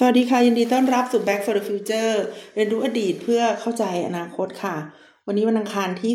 [0.00, 2.14] สวัสดีค่ะ ยินดีต้อนรับสู่ Back for the Future
[2.54, 4.76] เรียนรู้อดีตเพื่อเข้าใจอนาคตค่ะ
[5.26, 6.12] วันนี้วันอังคารที่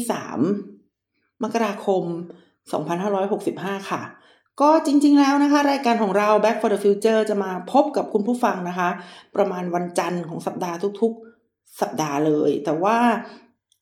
[0.71, 2.03] 3 มกราคม
[2.71, 4.01] 2565 ค่ะ
[4.61, 8.89] ก็จริง ๆ แล้วนะคะ รายการของเรา Back for the Future จะมาพบกับคุณผู้ฟังนะคะ
[9.35, 11.13] ประมาณวันจันทร์ของสัปดาห์ทุก
[11.47, 12.97] ๆ สัปดาห์เลย แต่ว่า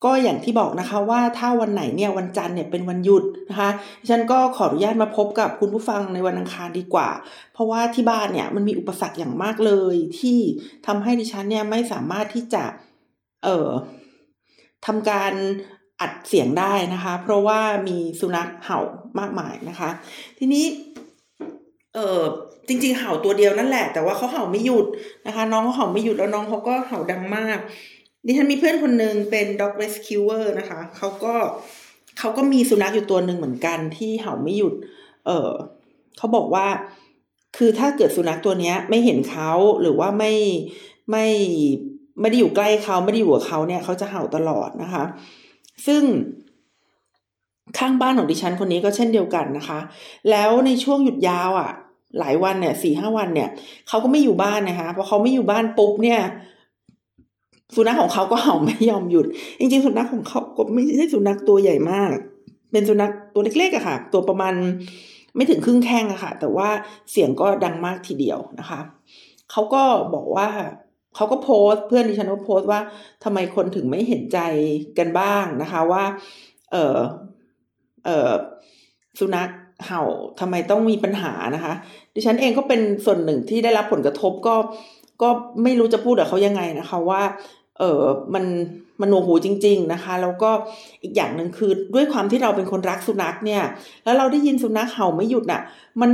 [0.05, 3.69] ก็อย่างที่บอกนะคะว่าถ้าวันไหนเนี่ยวันจันทร์เนี่ยเป็นวันหยุดนะคะ
[4.09, 7.09] ฉันก็ขออนุญาตมาพบกับคุณผู้ฟังในวันอังคารดีกว่า
[7.53, 10.39] เพราะว่าที่บ้านเนี่ยมันมีอุปสรรคอย่างมากเลย ที่
[10.87, 12.63] ทำให้ดิฉันเนี่ยไม่สามารถที่จะ
[13.43, 13.69] เอ่อ
[14.85, 15.33] ทำการ
[16.01, 18.79] อัดเสียงได้นะคะ เพราะว่ามีสุนัขเห่า
[19.19, 19.89] มากมายนะคะ
[20.37, 20.65] ทีนี้
[21.95, 22.21] เออ
[22.67, 24.85] จริง ๆ เห่าตัวเดียวนั่นแหละ แต่ว่าเขาเห่าไม่หยุด
[25.27, 27.59] นะคะ น้องเขาเห่าไม่หยุดแล้วน้องเขาก็เห่าดังมาก
[28.25, 31.35] ดิฉันมีเพื่อนคนหนึ่งเป็น dog rescuer นะคะ เขาก็
[32.19, 34.73] เขาก็มีสุนัขอยู่ตัวหนึ่งเหมือนกันที่เห่าไม่หยุด
[35.25, 35.51] เออ
[36.17, 36.67] เขาบอกว่า
[37.57, 40.33] คือถ้าเกิดสุนัขตัวเนี้ย ไม่เห็นเขาหรือว่าไม่
[41.11, 41.25] ไม่
[42.19, 45.03] ไม่ได้อยู่ใกล้เขาไม่ได้อยู่กับเขาเนี่ยเขาจะเห่าตลอดนะคะ
[45.87, 46.03] ซึ่ง
[47.77, 49.79] ข้างบ้านของดิฉันคนนี้ก็เช่นเดียวกันนะคะ
[50.29, 51.71] แล้วในช่วงหยุดยาวอะ่ะ
[52.19, 53.49] หลายวันเนี่ยสี่ห้าวันเนี่ย
[53.87, 56.21] เขาก็ไม่อยู่บ้านนะคะพอเขาไม่อยู่บ้านปุ๊บเนี่ย
[57.75, 59.25] สุนัขของเขาก็เห่าไม่ยอมหยุด
[59.59, 62.15] จริง ๆ สุนัขของเขาก็ไม่ใช่สุนัขตัวใหญ่มาก
[62.71, 64.53] เป็นสุนัขตัวเล็กๆอะค่ะ ตัวประมาณ
[65.35, 66.69] ไม่ถึงครึ่งแข้งอะค่ะ แต่ว่า
[67.11, 68.79] เสียงก็ดังมากทีเดียวนะคะ
[69.51, 69.83] เขาก็
[70.13, 70.47] บอกว่า
[71.15, 72.79] เขาก็โพสเพื่อนดิฉันก็โพสว่า
[73.23, 74.39] ทำไมคนถึงไม่เห็นใจ
[74.97, 76.03] กันบ้างนะคะว่า
[76.71, 76.97] เออ
[78.05, 78.31] เออ
[79.19, 79.49] สุนัข
[79.85, 80.01] เห่า
[80.39, 81.73] ทำไมต้องมีปัญหานะคะ
[82.15, 84.55] ดิฉันเองก็เป็นส่วนหนึ่งที่ได้รับผลกระทบก็
[85.21, 85.29] ก็
[85.63, 87.21] ไม่รู้จะพูดกับเขายังไงนะคะว่า
[87.81, 88.03] เออ
[88.33, 88.45] มัน
[89.01, 90.49] มันหนหูจริง ๆนะคะ แล้วก็
[91.03, 93.63] อีกอย่างหนึ่งคือด้วยความที่เราเป็นคนรักสุนัขเนี่ย
[94.03, 95.61] แล้วเราได้ยินสุนัขเห่าไม่หยุดน่ะ
[96.01, 96.11] มัน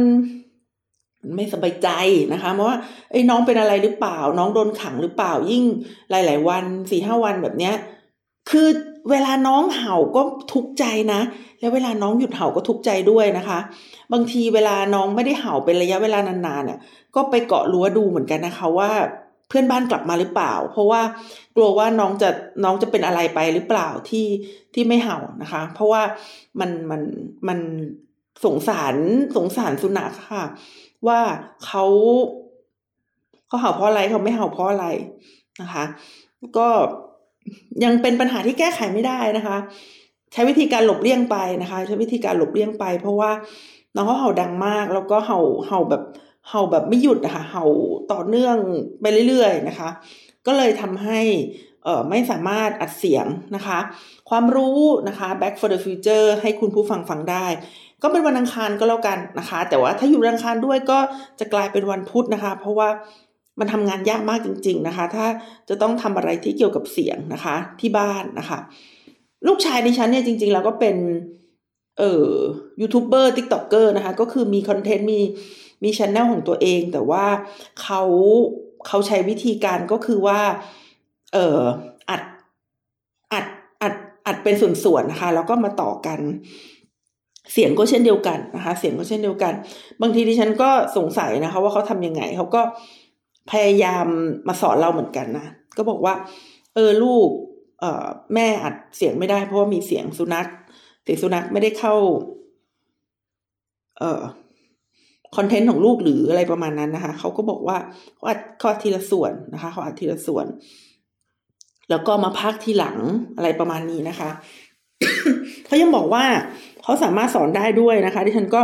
[1.35, 1.89] ไม่สบายใจ
[2.33, 2.77] นะคะเพราะว่า
[3.11, 5.63] ไอ้น้องเป็นอะไรหรือเปล่า น้องโดนขังหรือเปล่ายิ่ง
[6.09, 7.75] หลาย ๆ วันสี่ห้าวันแบบเนี้ย
[8.49, 8.67] คือ
[9.11, 10.21] เวลาน้องเห่าก็
[10.53, 11.21] ทุกข์ใจนะ
[11.59, 13.59] แล้วเวลาน้องหยุดเห่าก็ทุกข์ใจด้วยนะคะ
[14.13, 16.79] บางทีเวลาน้องไม่ได้เห่าเป็นระยะเวลานานๆเนี่ย
[17.15, 18.91] ก็ไปเกาะรั้วดูเหมือนกันนะคะว่า
[19.47, 21.01] เพื่อนบ้านกลับมาหรือเปล่า เพราะว่า
[21.55, 22.29] กลัวว่าน้องจะ
[22.63, 24.27] น้องจะเป็นอะไรไปหรือเปล่าที่
[24.73, 26.01] ที่ไม่เห่านะคะ เพราะว่า
[26.59, 27.01] มันมัน
[27.47, 27.59] มัน
[28.45, 28.95] สงสาร
[29.37, 30.43] สงสารสุนัขค่ะ
[31.07, 31.19] ว่า
[31.65, 31.85] เขา
[33.47, 34.87] เขาเห่าเพราะอะไรเขาไม่เห่าเพราะอะไร
[35.61, 35.83] นะคะ
[36.57, 36.67] ก็
[37.83, 39.57] ยังเป็นปัญหาที่แก้ไขไม่ได้นะคะ
[40.33, 43.31] ใช้วิธีการหลบเลี่ยงไปนะคะ ใช้วิธีการหลบเลี่ยงไป เพราะว่า
[43.95, 46.03] น้องเขาเห่าดังมาก แล้วก็เห่าเห่าแบบ
[46.49, 47.65] เห่าแบบไม่หยุดนะคะเห่า
[48.11, 48.57] ต่อเนื่อง
[49.01, 49.89] ไปเรื่อยๆนะคะ
[50.45, 51.19] ก็เลยทำให้
[52.09, 53.25] ไม่สามารถอัดเสียง
[53.55, 53.79] นะคะ
[54.29, 57.45] ความรู้นะคะ back for the future ให้คุณผู้ฟังฟังได้
[58.01, 60.99] ก็เป็นวันอังคารก็แล้วกันนะคะ แต่ว่าถ้าอยู่วันอังคารด้วยก็
[61.39, 62.89] จะกลายเป็นวันพุธนะคะ เพราะว่า
[63.59, 65.25] มันทำงานยากมากจริง ๆนะคะ ถ้า
[65.69, 68.59] จะต้องทำอะไรที่เกี่ยวกับเสียงนะคะ ที่บ้านนะคะ
[69.47, 70.95] ลูกชายดิฉันเนี่ยจริง ๆ แล้วก็เป็น
[71.97, 72.33] เอ่อ
[72.81, 75.21] ยูทูบเบอร์ติ๊กต็อกเกอร์นะคะ ก็คือมีคอนเทนต์มี
[75.83, 77.25] มี channel ของตัวเอง แต่ว่า
[77.81, 78.01] เขา
[78.87, 80.39] เขาใช้วิธีการก็คือว่า
[81.33, 81.59] เออ
[82.09, 82.21] อัด
[83.33, 83.45] อัด
[83.81, 83.93] อัด
[84.25, 86.19] อัดเป็นส่วนๆนะคะ แล้วก็มาต่อกัน
[87.53, 89.53] เสียงก็เช่นเดียวกันนะคะ เสียงก็เช่นเดียวกัน
[90.01, 92.61] บางทีดิฉันก็สงสัยนะคะ ว่าเขาทำยังไงเขาก็
[93.51, 94.07] พยายาม
[94.47, 95.45] มาสอนเราเหมือนกันนะ
[95.77, 96.13] ก็บอกว่า
[96.75, 97.29] เออลูก
[97.79, 100.47] เอ่อแม่อัดเสียงไม่ได้เพราะว่ามีเสียงสุนัข
[101.03, 101.95] เสียงสุนัขไม่ได้เข้า
[103.99, 104.21] เอ่อ
[105.35, 107.77] คอนเทนต์ของลูกหรืออะไรประมาณนั้นนะคะเขาก็บอกว่า
[108.15, 110.45] เขาอัดเขาอัดทีละส่วนนะคะเขาอัดทีละส่วน
[111.89, 112.97] แล้วก็มาพักทีหลัง
[113.35, 114.29] อะไรประมาณนี้นะคะ
[115.65, 116.23] เขายังบอกว่า
[116.83, 118.61] เขาสามารถสอนได้ด้วยนะคะที่ฉันก็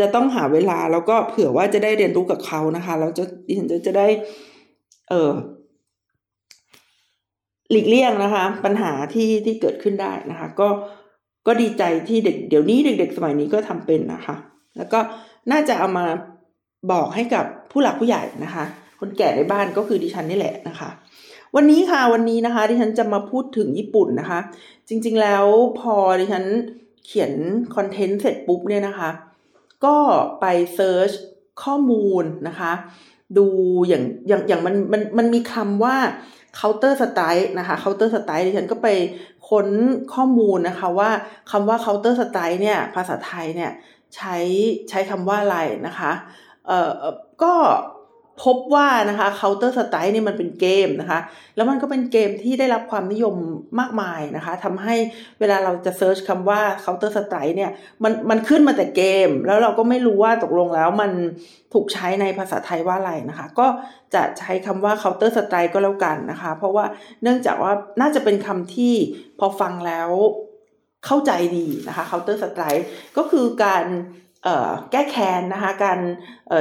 [0.00, 4.06] จะต้องหาเวลาแล้วก็เผื่อว่าจะได้เรียนรู้กับเขานะคะแล้วจะดิฉันจะจะได้
[5.08, 5.32] เออ
[7.70, 10.68] หลีกเลี่ยงนะคะ ปัญหาที่ที่เกิดขึ้นได้นะคะ ก็
[11.46, 14.36] ก็ดีใจที่เด็กเดี๋ยวนี้เด็ก ๆ สมัยนี้ก็ทำเป็นนะคะ
[14.76, 14.98] แล้วก็
[15.52, 16.06] น่าจะเอามา
[16.92, 18.64] บอกให้กับผู้หลักผู้ใหญ่นะคะ
[19.00, 20.90] คนแก่ในบ้านก็คือดิฉันนี่แหละนะคะ
[21.56, 24.40] วันนี้ค่ะวันนี้นะคะ ดิฉันจะมาพูดถึงญี่ปุ่นนะคะ
[24.88, 25.44] จริงๆแล้ว
[25.80, 26.44] พอดิฉัน
[27.06, 27.32] เขียน
[27.74, 29.10] คอนเทนต์เสร็จปุ๊บเนี่ยนะคะ
[29.84, 29.96] ก็
[30.40, 31.10] ไปเซิร์ช
[31.62, 32.72] ข้อมูลนะคะ
[33.38, 33.46] ดู
[33.88, 35.96] อย่างอย่างอย่างมันมันมันมีคำว่า
[36.60, 38.88] counter strike นะคะ counter strike ดิฉันก็ไป
[39.48, 39.68] ค้น
[40.14, 41.10] ข้อมูลนะคะว่า
[41.50, 43.70] คำว่า counter strike เนี่ยภาษาไทยเนี่ย
[44.16, 44.36] ใช้
[44.90, 46.12] ใช้คำว่าอะไรนะคะ
[46.66, 46.92] เอ่อ
[47.42, 47.54] ก็
[48.48, 51.20] พบว่านะคะ Counter Strike นี่มันเป็นเกมนะคะ
[51.56, 53.36] แล้วมันก็เป็นเกมที่ได้รับความนิยม
[53.80, 54.94] มากมายนะคะทำให้
[55.40, 57.70] เวลาเราจะเซิร์ชคำว่า Counter Strike เนี่ย
[58.02, 61.10] มันมันขึ้นมาแต่เกม แล้วเราก็ไม่รู้ว่าตกลงแล้วมัน
[61.72, 63.66] ถูกใช้ในภาษาไทยว่าอะไรนะคะ ก็
[64.14, 66.84] จะใช้คำว่า Counter Strike ก็แล้วกันนะคะ เพราะว่า
[67.22, 68.94] เนื่องจากว่าน่าจะเป็นคำที่
[69.38, 70.10] พอฟังแล้ว
[71.06, 72.84] เข้าใจดีนะคะ Counter Strike
[73.16, 73.84] ก็คือการ
[74.90, 75.98] แก้แค้นนะคะ การ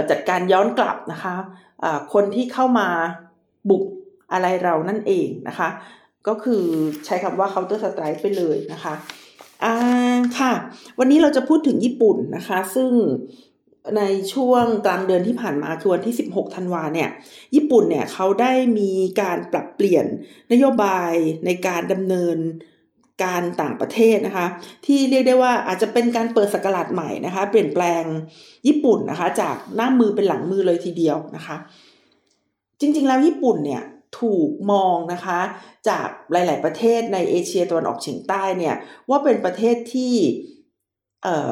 [0.09, 1.35] จัดการย้อนกลับนะคะ
[2.13, 2.87] คนที่เข้ามา
[3.69, 3.83] บุก
[4.31, 5.69] อะไรเรานั่นเองนะคะ
[6.27, 6.63] ก็คือ
[7.05, 8.93] ใช้คำว่า counter strike ไปเลยนะคะ
[9.63, 9.75] อ่า
[10.39, 10.53] ค่ะ
[10.99, 12.89] วันนี้เราจะพูดถึงญี่ปุ่นนะคะ ซึ่ง
[13.97, 14.03] ใน
[14.33, 17.09] ช่วงกลางเดือนที่ผ่านมาคือวันที่ 16 ธันวาเนี่ย
[17.55, 20.05] ญี่ปุ่นเนี่ยเขาได้มีการปรับเปลี่ยน
[20.51, 21.13] นโยบาย
[21.45, 22.37] ในการดำเนิน
[23.23, 24.47] การต่างประเทศนะคะ
[24.85, 28.03] ที่เรียกได้ว่าอาจจะเป็นการเปิดสกราชใหม่นะคะ เปลี่ยนแปลง
[28.67, 31.55] ญี่ปุ่นนะคะ จากหน้ามือเป็นหลังมือเลยทีเดียวนะคะ
[32.79, 33.83] จริงๆแล้วญี่ปุ่นเนี่ย
[34.19, 35.39] ถูกมองนะคะ
[35.89, 38.75] จากหลาย ๆ ประเทศในเอเชียตะวันออกเฉียงใต้เนี่ย
[39.09, 40.15] ว่าเป็นประเทศที่
[41.23, 41.51] เอ่อ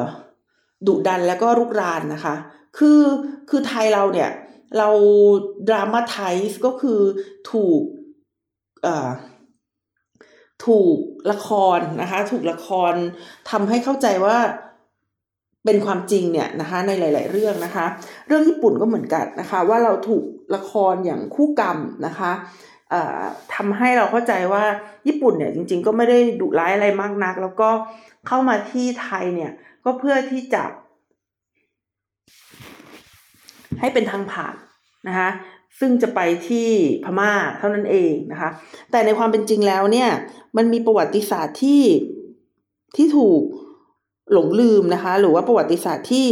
[0.88, 2.36] ดุดันแล้วก็รุกรานนะคะ
[2.78, 3.02] คือ
[3.50, 4.30] คือไทยเราเนี่ย
[4.78, 4.90] เรา
[5.68, 6.20] ดราม่าไท
[6.50, 7.00] ส์ก็คือ
[7.52, 7.82] ถูก
[8.84, 9.10] เอ่อ
[10.66, 10.98] ถูก
[11.32, 12.94] ละครนะคะ ถูกละคร
[13.50, 14.38] ทำให้เข้าใจว่า
[15.66, 17.86] เป็นความจริงเนี่ยนะคะในหลาย ๆ เรื่องนะคะ
[18.28, 20.24] เรื่องญี่ปุ่นก็เหมือนกันนะคะ ว่าเราถูก
[20.56, 22.32] ละครอย่างคู่กรรมนะคะ
[23.56, 24.64] ทำให้เราเข้าใจว่า
[25.08, 27.70] ญี่ปุ่นเนี่ยจริง ๆ ก็ไม่ได้ดุร้ายอะไรมากนัก แล้วก็
[28.28, 29.52] เข้ามาที่ไทยเนี่ย
[29.86, 30.64] ก็เพื่อที่จะ
[33.80, 34.56] ให้เป็นทางผ่าน
[35.08, 35.30] นะคะ
[35.80, 36.70] ซึ่งจะไปที่
[37.04, 38.50] พม่าเท่านั้นเองนะคะ
[38.92, 40.10] แต่ในความเป็นจริงแล้วเนี่ย
[40.58, 41.84] มันมีประวัติศาสตร์ที่
[42.96, 43.42] ที่ถูก
[44.34, 46.28] หลงลืมนะคะ หรือว่าประวัติศาสตร์ที่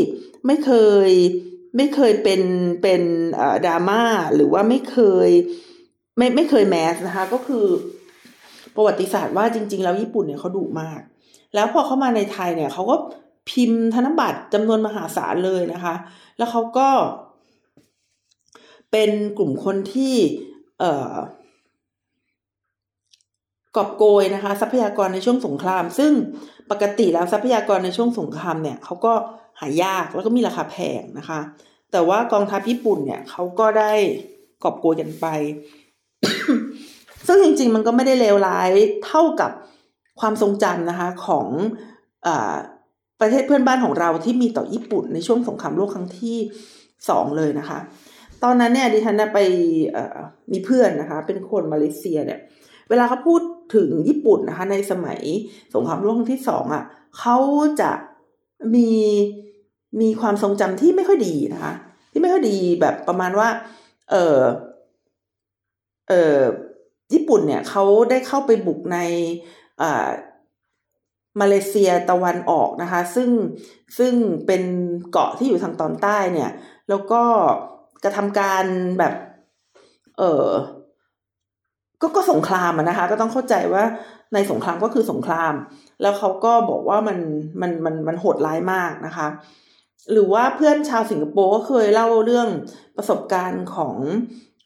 [0.46, 0.72] ไม่เค
[1.08, 1.10] ย
[1.78, 2.42] ไม่เคยเป็น
[2.82, 3.02] เป็น
[3.66, 4.04] ดราม่า
[4.36, 4.98] หรือว่าไม่เค
[5.28, 5.30] ย
[6.18, 7.66] ไม่ไม่เคยแมสนะคะ ก็คือ
[8.76, 11.02] ประวัติศาสตร์ว่าจริง ๆ แล้วญี่ปุ่นเนี่ยเขาดุมาก
[11.56, 12.96] แล้วพอเข้ามาในไทยเนี่ยเขาก็
[13.50, 15.96] พิมพ์ธนบัตรจำนวนมหาศาลเลยนะคะ
[16.38, 16.90] แล้วเขาก็
[18.96, 20.16] เป็นกลุ่มคนที่
[20.80, 21.16] เอ่อ
[23.76, 26.12] กอบโกยนะคะ ทรัพยากรในช่วงสงคราม ซึ่ง
[26.72, 29.14] ปกติแล้วทรัพยากรในช่วงสงครามเนี่ยเขาก็
[29.60, 31.40] หายากแล้วก็มีราคาแพงนะคะ
[31.92, 33.94] แต่ว่ากองทัพญี่ปุ่นเนี่ยเขาก็ได้
[34.64, 35.26] กอบโกยกันไป
[37.28, 38.72] ซึ่งจริง ๆ มันก็ไม่ได้เลวร้าย
[39.06, 39.52] เท่ากับ
[40.20, 41.48] ความทรงจำนะคะของ
[42.26, 42.30] อ
[43.22, 46.38] ประเทศเพื่อนบ้านของเราที่มีต่อญี่ปุ่นในช่วงสงครามโลกครั้งที่
[47.10, 47.80] สองเลยนะคะ
[48.46, 49.40] ตอนนั้นเนี่ยดิฉันไป
[50.52, 52.40] มีเพื่อนนะคะ เป็นคนมาเลเซียเนี่ย
[52.90, 53.42] เวลาเขาพูด
[53.76, 55.20] ถึงญี่ปุ่นนะคะ ในสมัย
[55.74, 56.84] สงครามโลกครั้งที่สองอะ
[57.20, 57.38] เขา
[57.82, 57.92] จะ
[58.76, 58.92] มี
[60.02, 61.74] มีความทรงจำที่ไม่ค่อยดีนะคะ
[62.12, 63.50] ที่ไม่ค่อยดีแบบประมาณว่า
[64.12, 64.38] เออ
[66.10, 66.40] เออ
[67.14, 68.98] ญี่ปุ่นเนี่ยเขาได้เข้าไปบุกใน
[69.82, 70.08] อ่า
[71.42, 73.30] มาเลเซียตะวันออกนะคะ ซึ่ง
[73.98, 74.14] ซึ่ง
[74.46, 74.64] เป็น
[75.12, 76.52] เกาะที่อยู่ทางตอนใต้เนี่ย
[76.90, 77.24] แล้วก็
[78.06, 78.66] จะทำการ
[79.00, 79.14] แบบ
[80.18, 80.48] เออ
[82.02, 83.84] ก็ก็สงครามนะคะ ก็ต้องเข้าใจว่า
[84.34, 85.54] ในสงครามก็คือสงคราม
[86.02, 87.18] แล้วเขาก็บอกว่ามัน
[87.62, 89.28] มันมันมันโหดร้ายมากนะคะ
[90.12, 92.48] หรือว่าเพื่อนชาวสิงคโปร์ก็เคยเล่าเรื่อง
[92.98, 93.96] ประสบการณ์ของ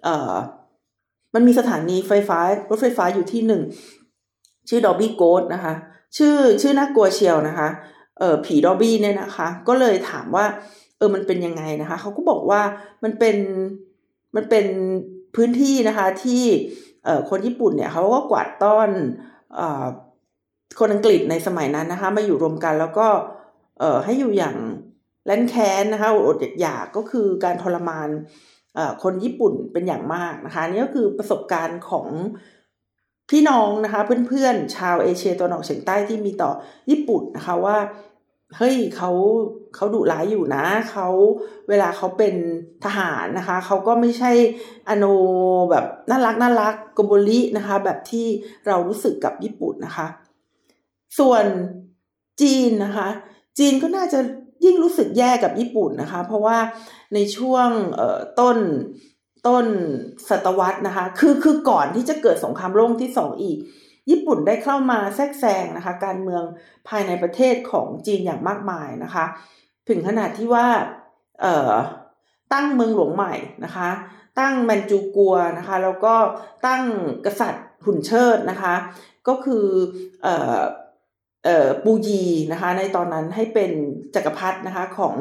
[0.03, 0.33] เออ
[1.33, 3.61] มันมีสถานีไฟฟ้ารถไฟฟ้าอยู่ที่หนึ่ง
[4.69, 5.73] ชื่อดอบบี้โกดนะคะ
[6.17, 7.69] ชื่อชื่อน่ากลัวเชียวนะคะ
[8.19, 10.45] เออผีดอบบี้เนี่ยนะคะ ก็เลยถามว่า
[10.99, 12.61] เออมันเป็นยังไงนะคะเขาก็บอกว่า
[13.03, 13.37] มันเป็น
[14.35, 14.65] มันเป็น
[15.35, 16.43] พื้นที่นะคะที่
[17.05, 18.89] เอ่อคนญี่ปุ่นเนี่ยเขาก็กวาดต้อน
[19.55, 19.85] เอ่อ
[20.79, 23.07] คนอังกฤษในสมัยนั้นนะคะมาอยู่รวมกันแล้วก็
[23.79, 24.55] เอ่อให้อยู่อย่าง
[25.25, 28.09] แล่นแค้นนะคะอดอยากก็คือการทรมาน
[28.75, 32.07] เอ่อคนญี่ปุ่นเป็นอย่างมากนะคะนี่ก็คือประสบการณ์ของ
[33.29, 36.51] พี่น้องนะคะเพื่อนๆชาวเอเชียตะวันออกเฉียงใต้ที่มีต่อ
[36.89, 37.77] ญี่ปุ่นนะคะว่า
[38.57, 39.11] เฮ้ยเขา
[39.75, 41.07] เขาดุร้ายอยู่นะเขา
[41.69, 42.35] เวลาเขาเป็น
[42.85, 44.31] ทหารนะคะเขาก็ไม่ใช่
[44.89, 45.05] อโน
[45.71, 48.27] แบบน่ารักน่ารักกบลินะคะ แบบที่
[48.67, 50.07] เรารู้สึกกับญี่ปุ่นนะคะ
[51.19, 51.45] ส่วน
[52.41, 53.07] จีนนะคะ
[53.57, 54.19] จีนก็น่าจะ
[54.65, 56.57] ยิ่งรู้สึกแย่กับญี่ปุ่นนะคะ เพราะว่า
[57.13, 57.69] ในช่วง
[58.39, 58.57] ต้น
[59.47, 59.65] ต้น
[60.29, 63.57] ศตวรรษนะคะ คือคือก่อนที่จะเกิดสงครามโลกที่สองอีก
[64.09, 66.43] ญี่ปุ่นได้เข้ามาแทรกแซงนะคะ การเมือง
[66.87, 69.25] ภายในประเทศของจีนอย่างมากมายนะคะ
[69.89, 70.67] ถึงขนาดที่ว่า
[71.41, 71.73] เอ่อ
[72.53, 73.89] ตั้งเมืองหลวงใหม่นะคะ
[74.39, 76.15] ตั้งแมนจูกัวนะคะ แล้วก็
[76.67, 76.83] ตั้ง
[77.25, 78.73] กษัตริย์หุ่นเชิดนะคะ
[79.27, 79.65] ก็คือ
[80.23, 80.59] เอ่อ
[81.45, 83.71] เอ่อปูยีนะคะในตอนนั้นให้เป็น
[84.15, 85.15] จักรพรรดินะคะของ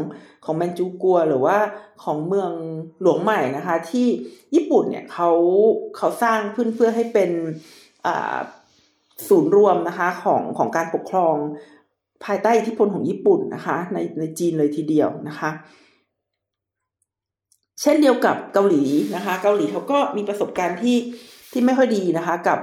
[0.44, 1.58] ของแมนจูกัวหรือว่า
[2.04, 2.52] ของเมือง
[3.00, 4.06] หลวงใหม่นะคะ ที่
[4.54, 5.30] ญี่ปุ่นเนี่ยเขา
[5.96, 7.30] เขาสร้างขึ้นเพื่อให้เป็น
[9.28, 11.36] ศูนย์รวมนะคะของของการปกครอง
[12.24, 15.50] ภายใต้อิทธิพลของญี่ปุ่นนะคะ ในในจีนเลยทีเดียวนะคะ
[17.82, 18.84] เช่นเดียวกับเกาหลี
[19.14, 20.96] นะคะ เกาหลีเขาก็มีประสบการณ์ที่
[21.52, 22.60] ที่ไม่ค่อยดีนะคะ กับ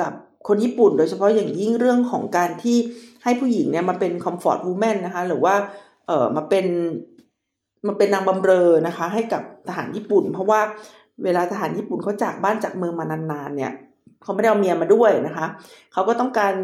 [0.00, 0.12] กับ
[0.48, 2.76] คนญี่ปุ่น โดยเฉพาะอย่างยิ่งเรื่องของการที่
[3.24, 5.54] ให้ผู้หญิงเนี่ยมาเป็นคอมฟอร์ตวูแมนนะคะ หรือว่า
[6.06, 6.66] เออมาเป็น
[7.86, 10.60] มาเป็นนางบำเรอนะคะ ให้กับทหารญี่ปุ่น เพราะว่า
[11.24, 13.72] เวลาทหารญี่ปุ่นเขาจากบ้านจากเมืองมานานๆเนี่ย
[14.24, 15.46] เขาไม่ได้เอาเมียมาด้วยนะคะ
[15.92, 16.54] เขาก็ต้องการ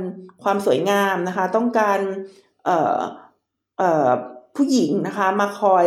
[0.42, 1.98] ความสวยงามนะคะ ต้องการ
[2.64, 2.98] เอ่อ
[3.78, 4.08] เอ่อ
[4.56, 5.86] ผู้หญิงนะคะ มาคอย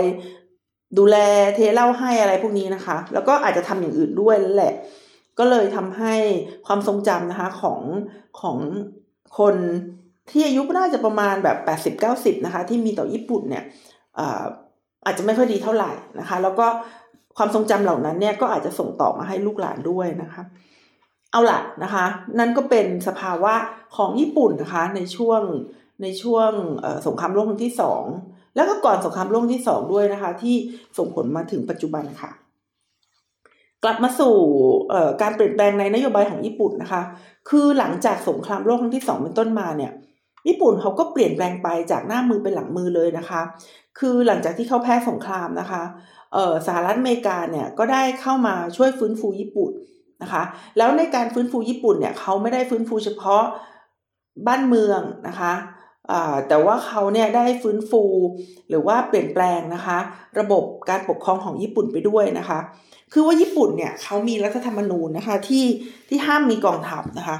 [0.98, 1.18] ดูแล
[1.56, 4.74] เทเล่าให้อะไรพวกนี้นะคะ แล้วก็อาจจะทำอย่างอื่นด้วยแหละ
[5.39, 6.15] ก็เลยทำให้
[6.65, 7.82] ความทรงจำนะคะของ
[8.42, 8.58] ของ
[9.39, 9.56] คน
[10.32, 13.63] ที่อายุน่าจะประมาณแบบแปดสิบเก้าสิบนะคะ ที่มีต่อญี่ปุ่นเนี่ย
[15.06, 16.68] อาจจะไม่ค่อยดีเท่าไหร่นะคะ แล้วก็
[17.38, 20.44] ความทรงจำเหล่านั้นเนี่ยก็อาจจะส่งต่อมาให้ลูกหลานด้วยนะคะ
[21.34, 22.06] เอาละนะคะ
[22.40, 23.54] นั่นก็เป็นสภาวะ
[23.96, 25.42] ของญี่ปุ่นนะคะในช่วง
[26.02, 26.50] ในช่วง
[27.08, 28.04] สงครามโลกครั้งที่สอง
[28.56, 30.56] แล้วก็ก่อนสงครามโลกที่สองด้วยนะคะ ที่
[30.98, 32.32] ส่งผลมาถึงปัจจุบันค่ะ
[33.84, 34.36] กลับมาสู่
[35.22, 37.02] การเปลี่ยนแปลงในนโยบายของญี่ปุ่นนะคะ
[37.50, 39.92] คือหลังจากสงครามโลกครั้งที่สองเป็นต้นมาเนี่ย
[40.48, 43.42] ญี่ปุ่นเขาก็เปลี่ยนแปลงไปจากหน้ามือเป็นหลังมือเลยนะคะ
[44.00, 45.82] คือหลังจากที่เขาแพ้สงครามนะคะ
[46.68, 49.72] สหรัฐอเมริกาเนี่ยก็ได้เข้ามาช่วยฟื้นฟูญี่ปุ่น
[50.24, 50.44] นะคะ
[50.77, 53.44] แล้วในการฟื้นฟูญี่ปุ่นเนี่ยเขาไม่ได้ฟื้นฟูเฉพาะ
[54.48, 55.53] บ้านเมืองนะคะ
[56.48, 58.03] แต่ว่าเขาเนี่ยได้ฟื้นฟู
[58.70, 59.98] หรือว่าเปลี่ยนแปลงนะคะ
[60.39, 62.60] ระบบการปกครองของญี่ปุ่นไปด้วยนะคะ
[63.13, 65.65] คือว่าญี่ปุ่นเนี่ยเขามีรัฐธรรมนูญนะคะที่
[66.10, 67.38] ที่ห้ามมีกองทัพนะคะ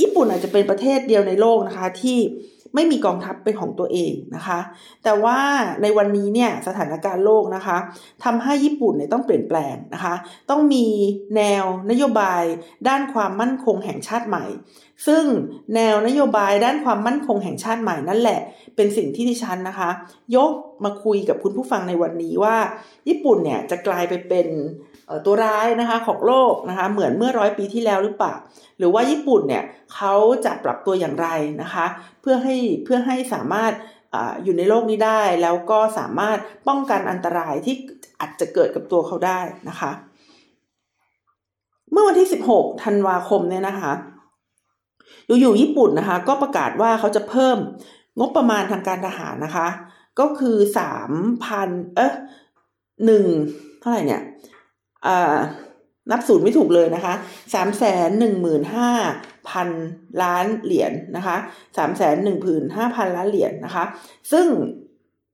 [0.00, 2.18] ญี่ปุ่นอาจจะเป็นประเทศเดียวในโลกนะคะที่
[2.74, 4.58] ไม่มีกองทัพเป็นของตัวเองนะคะ
[5.04, 5.38] แต่ว่า
[5.82, 7.76] ในวันนี้เนี่ยสถานการณ์โลกนะคะ
[8.24, 10.14] ทำให้ญี่ปุ่นเนี่ยต้องเปลี่ยนแปลงนะคะ
[10.50, 10.86] ต้องมี
[11.36, 12.42] แนวนโยบาย
[12.88, 14.46] ด้านความมั่นคงแห่งชาติใหม่
[15.06, 15.24] ซึ่ง
[15.74, 18.40] แนวนโยบายด้านความมั่นคงแห่งชาติใหม่นั่นแหละ
[18.76, 19.90] เป็นสิ่งที่ดิฉันนะคะ
[20.36, 20.52] ยก
[20.84, 22.56] มาคุยกับคุณผู้ฟังในวันนี้ว่า
[23.08, 24.46] ญี่ปุ่นเนี่ยจะกลายไปเป็น
[25.26, 28.34] ตัวร้ายนะคะของโลกนะคะเหมือนเมื่อร้อยปีที่แล้วหรือเปล่า
[28.78, 29.64] หรือว่าญี่ปุ่นเนี่ย
[29.94, 30.14] เขา
[30.44, 31.28] จะปรับตัวอย่างไร
[31.62, 31.86] นะคะ
[32.20, 33.72] เพื่อให้เพื่อให้สามารถ
[34.14, 36.38] ออยู่ในโลกนี้ได้ แล้วก็สามารถ
[36.68, 37.76] ป้องกันอันตรายที่
[38.20, 39.90] อาจจะเกิดกับตัวเขาได้นะคะ
[41.92, 43.92] เมื่อวันที่ 16 ธันวาคมเนี่ยนะคะ
[45.40, 47.56] อยู่ๆญี่ปุ่นนะคะ ก็ประกาศว่าเขาจะเพิ่ม
[48.18, 49.68] งบประมาณทางการทหารนะคะ
[50.20, 51.12] ก็คือสาม
[51.44, 52.14] พันเอ๊ะ
[53.04, 53.24] หนึ่ง
[53.80, 54.22] เท่าไหร่เนี่ย
[56.10, 57.14] นับศูนย์ไม่ถูกเลยนะคะ
[57.54, 58.90] สามแสนหนึ่งหมื่นห้า
[59.50, 59.68] พัน
[60.22, 61.36] ล้านเหรียญนนะคะ
[61.76, 63.84] สามแสนหนึ่งผืนห้าพันล้านเหรียญนนะคะ
[64.32, 64.46] ซึ่ง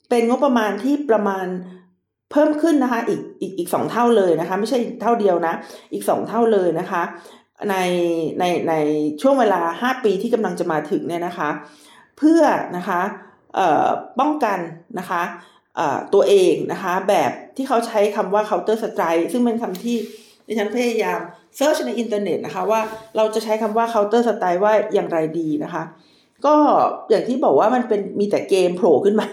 [0.09, 1.47] เป็นงบประมาณที่ประมาณ
[2.33, 5.55] เพิ่มขึ้นนะคะอีกอีกอีกสองเท่าเลยนะคะ ไม่ใช่เท่าเดียวนะ
[5.93, 7.03] อีกสองเท่าเลยนะคะ
[7.71, 7.77] ใน
[8.39, 8.75] ในใน
[9.23, 11.51] ช่วงเวลาห้าปีที่กำลังจะมาถึงเนี่ยนะคะ
[12.19, 12.43] เพื่อ
[12.77, 13.01] นะคะ
[14.21, 14.59] ป้องกัน
[14.99, 15.23] นะคะ
[16.15, 19.97] ตัวเองนะคะ แบบที่เขาใช้คำว่า counter strike ซึ่งเป็นคำที่
[20.47, 21.19] ดิฉันพยายาม
[21.57, 22.81] search ในอินเทอร์เน็ตนะคะว่า
[23.17, 25.85] เราจะใช้คำว่า counter strike ว่าอย่างไรดีนะคะ
[26.47, 26.57] ก็
[27.11, 29.29] อย่างที่บอกว่ามันเป็นมีแต่เกมโผล่ขึ้นมา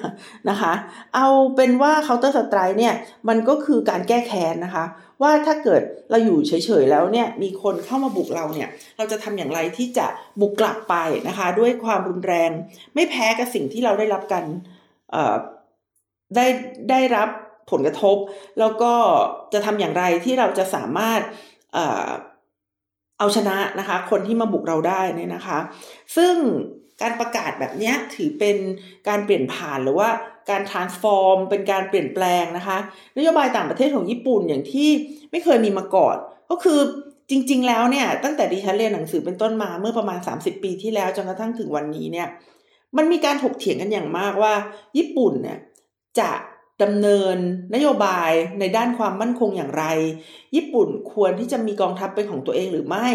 [0.50, 0.74] นะคะ
[1.16, 2.94] เอาเป็นว่า counter strike เนี่ย
[3.28, 4.86] มันก็คือการแก้แค้นนะคะ
[5.22, 10.08] ว่าถ้าเกิดเราอยู่เฉยๆแล้วเนี่ยมีคนเข้ามาบุกเราเนี่ย เราจะทำอย่างไรที่จะ
[10.42, 10.96] บุกกลับไป
[11.28, 12.52] นะคะ ด้วยความรุนแรง
[12.96, 14.44] ไม่แพ้กับสิ่งที่เราได้รับกัน
[16.36, 16.46] ได้
[16.90, 17.30] ได้รับ
[17.72, 18.18] ผลกระทบ
[18.60, 18.94] แล้วก็
[19.54, 21.22] จะทำอย่างไรที่เราจะสามารถ
[23.20, 25.60] เอาชนะนะคะ คนที่มาบุกเราได้เนี่ยนะคะ
[26.16, 26.36] ซึ่ง
[27.02, 28.58] การประกาศแบบนี้ถือเป็น
[29.08, 30.10] การเปลี่ยนผ่านหรือว่า
[30.50, 32.78] การ transform เป็นการเปลี่ยนแปลงนะคะ
[33.18, 34.90] นโยบายต่างประเทศของญี่ปุ่นอย่างที่
[35.32, 36.16] ไม่เคยมีมาก่อน
[36.50, 36.80] ก็คือ
[37.30, 42.28] จริง ๆ แล้วเนี่ยตั้งแต่ดิฉันเรียนหนังสือเป็นต้นมาเมื่อประมาณ 30 ปีที่แล้วจนกระทั่งถึงวันนี้เนี่ย
[42.98, 44.54] มันมีการถกเถียงกันอย่างมากว่า
[44.98, 45.58] ญี่ปุ่นเนี่ย
[46.20, 46.32] จะ
[46.84, 47.38] ดำเนิน
[47.76, 49.86] นโยบายในด้านความมั่นคงอย่างไร
[50.56, 53.08] ญี่ปุ่นควรที่จะมีกองทัพเป็นของตัวเองหรือไม่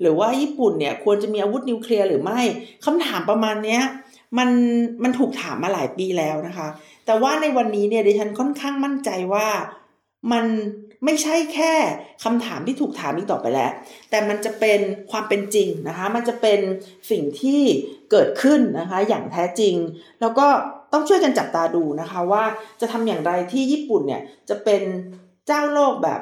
[0.00, 2.40] หรือว่าญี่ปุ่นเนี่ยควรจะมีอาวุธนิวเคลียร์หรือไม่
[2.84, 3.82] คำถามประมาณเนี้ย
[4.38, 4.50] มัน
[5.02, 6.68] มันถูกถามมาหลายปีแล้วนะคะ
[7.06, 9.48] แต่ว่าในวันนี้เนี่ยดิฉันค่อนข้างมั่นใจว่า
[10.32, 10.46] มัน
[11.04, 11.72] ไม่ใช่แค่
[12.24, 13.70] คำถามที่ถูกถามอีกต่อไปแล้ว
[14.10, 14.80] แต่มันจะเป็น
[15.10, 16.60] ความเป็นจริงนะคะ มันจะเป็น
[17.10, 17.62] สิ่งที่
[18.10, 19.74] เกิดขึ้นนะคะ อย่างแท้จริง
[20.20, 20.46] แล้วก็
[20.94, 22.44] ต้องช่วยกันจับตาดูนะคะว่า
[22.80, 24.82] จะทำอย่างไรที่ญี่ปุ่นเนี่ยจะเป็น
[25.46, 26.20] เจ้าโลกแบบ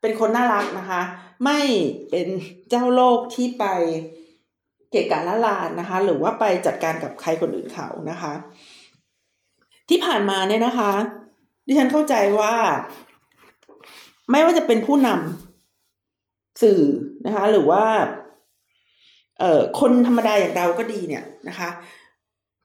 [0.00, 1.00] เป็นคนน่ารักนะคะ
[1.44, 1.60] ไม่
[2.10, 2.28] เป็น
[2.70, 3.64] เจ้าโลกที่ไป
[4.90, 8.32] เกะกะละลานนะคะ หรือว่าไปจัดการกับใครคนอื่นเขานะคะ
[9.88, 10.90] ที่ผ่านมาเนี่ยนะคะ
[11.66, 12.54] ดิฉันเข้าใจว่า
[14.30, 16.82] ไม่ว่าจะเป็นผู้นำสื่อ
[17.26, 17.84] นะคะ หรือว่า
[19.38, 21.68] เอ่อคนธรรมดาอย่างเราก็ดีเนี่ยนะคะ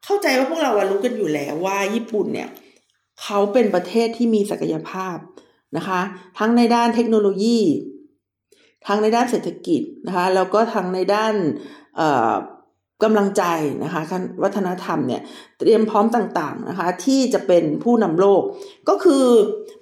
[0.09, 2.49] เข้าใจว่าพวกเรารู้กันอยู่แล้วว่าญี่ปุ่นเนี่ย
[3.23, 5.17] เขาเป็นประเทศที่มีศักยภาพ
[5.77, 6.01] นะคะ
[6.39, 7.59] ทั้งในด้านเทคโนโลยี
[8.87, 11.33] ทั้งในด้านเศรษฐกิจนะคะแล้วก็ทั้งในด้าน
[13.03, 13.43] กำลังใจ
[13.83, 14.01] นะคะ
[14.43, 15.21] วัฒนธรรมเนี่ย
[15.59, 18.41] เตรียมพร้อมต่างๆนะคะที่จะเป็นผู้นำโลก
[18.89, 19.25] ก็คือ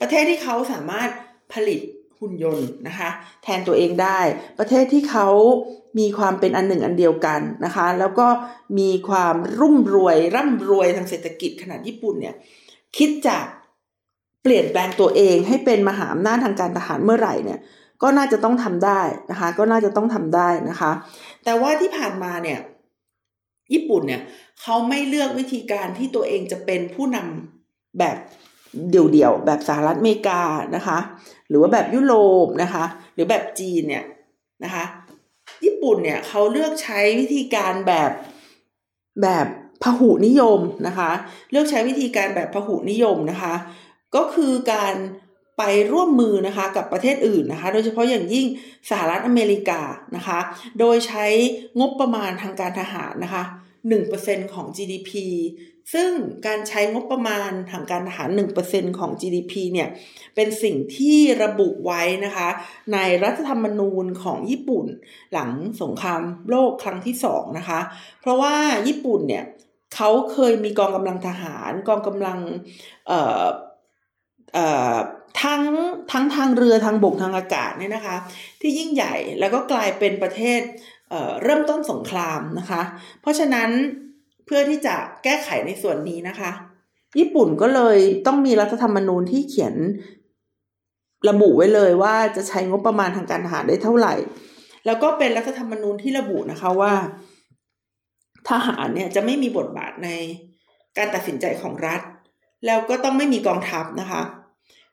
[0.02, 1.10] ประเทศที่เขาสามารถ
[1.54, 1.80] ผลิต
[2.20, 3.10] หุ่นยนต์นะคะ
[3.44, 4.20] แทนตัวเองได้
[4.60, 5.28] ประเทศที่เขา
[6.00, 8.28] มีความเป็นอันหนึ่งอันเดียวกันนะคะ แล้วก็
[8.80, 12.36] มีความรุ่มรวยร่ำรวยทางเศรษฐกิจขนาดญี่ปุ่นเนี่ย
[12.98, 13.38] คิดจะ
[14.42, 17.60] เปลี่ยนแปลงตัวเองให้เป็นมหาอำนาจทางการทหารเมื่อไหร่เนี่ย
[18.02, 20.92] ก็น่าจะต้องทำได้นะคะ ก็น่าจะต้องทำได้นะคะ
[21.44, 22.60] แต่ว่าที่ผ่านมาเนี่ย
[23.74, 24.22] ญี่ปุ่นเนี่ย
[24.62, 28.18] เขาไม่เลือกวิธีการที่ตัวเองจะเป็นผู้นำแบบ
[28.92, 30.42] เดี่ยวๆแบบสหรัฐอเมริกา
[30.76, 30.98] นะคะ
[31.50, 32.14] หรือว่าแบบยุโร
[32.46, 34.04] ปนะคะ หรือแบบจีนเนี่ย
[34.64, 34.84] นะคะ
[35.64, 38.12] ญี่ปุ่นเนี่ยเขาเลือกใช้วิธีการแบบ
[39.22, 39.48] แบบ
[39.84, 41.12] พหุนิยมนะคะ
[41.52, 43.54] เลือกใช้วิธีการแบบพหุนิยมนะคะ
[44.16, 44.96] ก็คือการ
[45.58, 48.46] ไปร่วมมือนะคะกับประเทศอื่นนะคะ โดยเฉพาะอย่างยิ่ง
[48.90, 49.82] สหรัฐอเมริกา
[50.16, 50.40] นะคะ
[50.80, 51.26] โดยใช้
[51.80, 53.44] งบประมาณทางการทหารนะคะ
[53.98, 55.12] 1%ของ GDP
[55.94, 56.10] ซึ่ง
[56.46, 58.30] การใช้งบประมาณทางการทหาร
[58.64, 59.90] 1%ของ GDP เนี่ย
[60.36, 62.50] เป็นสิ่งที่ระบุไว้นะคะ
[62.94, 64.86] ในรัฐธรรมนูญของญี่ปุ่น
[65.34, 65.52] หลัง
[65.82, 67.80] สงครามโลกครั้งที่สองนะคะ
[68.22, 68.56] เพราะว่า
[68.88, 69.44] ญี่ปุ่นเนี่ย
[69.96, 72.40] เขาเคยมีกองกำลังทหารกองกำลัง
[73.08, 73.46] เอ่อ
[74.54, 74.96] เอ่อ
[75.42, 75.64] ทั้ง
[76.12, 78.16] ทั้งทางเรือทางบกทางอากาศเนี่ยนะคะ
[78.62, 80.62] ที่ยิ่งใหญ่แล้วก็กลายเป็นประเทศ
[81.10, 82.82] เเริ่มต้นสงครามนะคะ
[83.22, 83.70] เพราะฉะนั้น
[84.46, 86.52] เพื่อที่จะแก้ไขในส่วนนี้นะคะ
[87.20, 89.76] ญี่ปุ่นก็เลยต้องมีรัฐธรรมนูญที่เขียน
[91.30, 94.14] ระบุไว้เลยว่าจะใช้งบประมาณทางการทหารได้เท่าไหร่
[94.86, 96.94] แล้วก็เป็นรัฐธรรมนูญที่ระบุนะคะว่า
[98.50, 100.10] ทหารเนี่ยจะไม่มีบทบาทใน
[100.98, 102.02] การตัดสินใจของรัฐ
[102.66, 104.22] แล้วก็ต้องไม่มีกองทัพนะคะ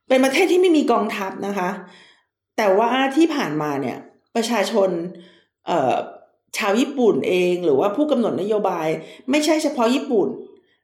[0.08, 1.68] เป็นประเทศที่ไม่มีกองทัพนะคะ
[2.56, 3.98] แต่ว่าที่ผ่านมาเนี่ย
[4.36, 4.90] ประชาชน
[6.58, 8.88] ชาวญี่ปุ่นเองหรือว่าผู้กำหนดนโยบาย
[9.30, 10.28] ไม่ใช่เฉพาะญี่ปุ่น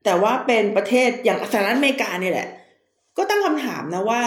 [0.05, 2.49] แต่ว่าเป็นประเทศอย่างสหรัฐอเมริกาเนี่ยแหละ
[3.17, 4.23] ก็ตั้งคำถามนะว่า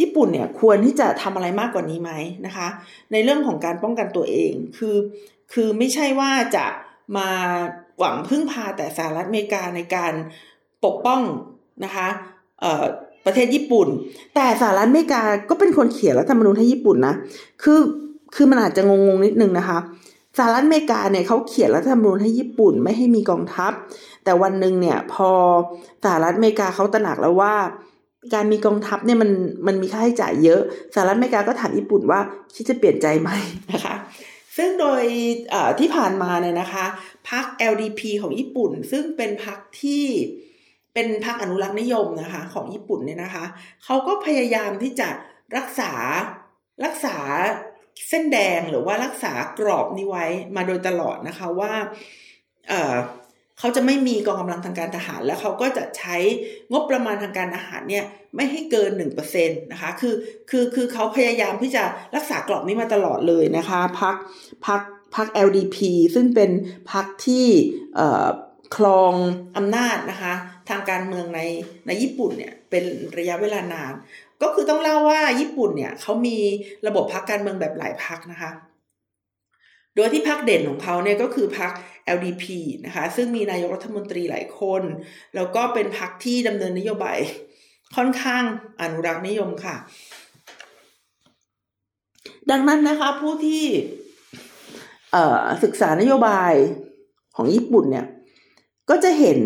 [0.00, 2.12] ญี่ปุ่นเนี่ยควรที่จะทำอะไรมากกว่านี้ไหม
[2.46, 2.68] นะคะ
[3.12, 4.96] ในเรื่องของการป้องกันตัวเองคือ
[5.52, 6.66] คือไม่ใช่ว่าจะ
[7.16, 7.28] มา
[7.98, 10.12] หวังพึ่งพาแต่สหรัฐอเมริกาในการ
[10.84, 11.20] ปกป้อง
[11.84, 12.08] นะคะ
[13.26, 13.88] ประเทศญี่ปุ่น
[14.34, 17.14] แต่สหรัฐอเมริกาก็เป็นคนเขียนรัฐธรรมนูญให้ญี่ปุ่นนะ
[17.62, 17.80] คือ
[18.34, 19.78] คือมันอาจจะงงๆนิดนึงนะคะ
[20.38, 23.72] สหรัฐอเมริกาเนี่ยเขาเขียนรัฐธรรมนูญให้ญี่ปุ่นไม่ให้มีกองทัพ
[24.24, 25.30] แต่วันหนึ่งเนี่ยพอ
[26.04, 27.54] สหรัฐอเมริกาเขาตระหนักแล้วว่า
[28.34, 29.30] การมีกองทัพเนี่ยมัน
[29.66, 30.60] มันมีค่าใช้จ่ายเยอะ
[30.94, 32.20] สหรัฐอเมริกาก็ถามญี่ปุ่นว่า
[32.54, 33.30] คิดจะเปลี่ยนใจไหม
[33.72, 33.94] นะคะ
[34.56, 35.02] ซึ่งโดย
[35.80, 36.84] ที่ผ่านมาเนี่ยนะคะ
[37.30, 40.04] พรรค LDP ของญี่ปุ่น ซึ่งเป็นพรรคที่
[40.94, 43.44] เป็นพรรคอนุรักษ์นิยมนะคะของญี่ปุ่นเนี่ยนะคะ
[43.84, 45.08] เขาก็พยายามที่จะ
[45.56, 45.92] รักษา
[46.84, 47.16] รักษา
[48.08, 50.26] เส้นแดงหรือว่ารักษากรอบนี้ไว้
[50.56, 51.72] มาโดยตลอดนะคะว่า
[52.68, 56.16] เเขาจะไม่มีกองกำลังทางการทหาร แล้วเขาก็จะใช้
[56.72, 58.04] งบประมาณทางการทหารเนี่ย
[58.36, 60.14] ไม่ให้เกินหนึ่งเปอร์เซ็นตนะคะคือ
[60.50, 61.84] คือคือเขาพยายามที่จะ
[62.16, 64.16] รักษากรอบนี้มาตลอดเลยนะคะพัก
[64.66, 64.80] พัก
[65.14, 65.76] พัก LDP
[66.14, 66.50] ซึ่งเป็น
[66.90, 67.46] พักที่
[68.76, 69.14] คลอง
[69.56, 70.34] อำนาจนะคะ
[70.68, 71.40] ทางการเมืองใน
[71.86, 72.84] ในญี่ปุ่นเนี่ยเป็น
[73.18, 73.92] ระยะเวลานาน
[74.42, 76.36] ก็คือต้องเล่าว่าญี่ปุ่นเนี่ยเขามี
[76.86, 78.50] ระบบพักการเมืองแบบหลายพักนะคะ
[79.96, 81.72] โดยที่พักเด่นของเขาเนี่ยก็คือพัก
[82.16, 82.44] LDP
[82.86, 84.82] นะคะ ซึ่งมีนายกรัฐมนตรีหลายคน
[85.34, 87.18] แล้วก็เป็นพักที่ดำเนินนโยบาย
[87.96, 88.44] ค่อนข้าง
[88.80, 89.76] อนุรักษ์นิยมค่ะ
[92.50, 93.64] ดังนั้นนะคะผู้ที่
[95.64, 96.52] ศึกษานโยบาย
[97.36, 98.06] ของญี่ปุ่นเนี่ย
[98.90, 99.40] ก็จะเห็น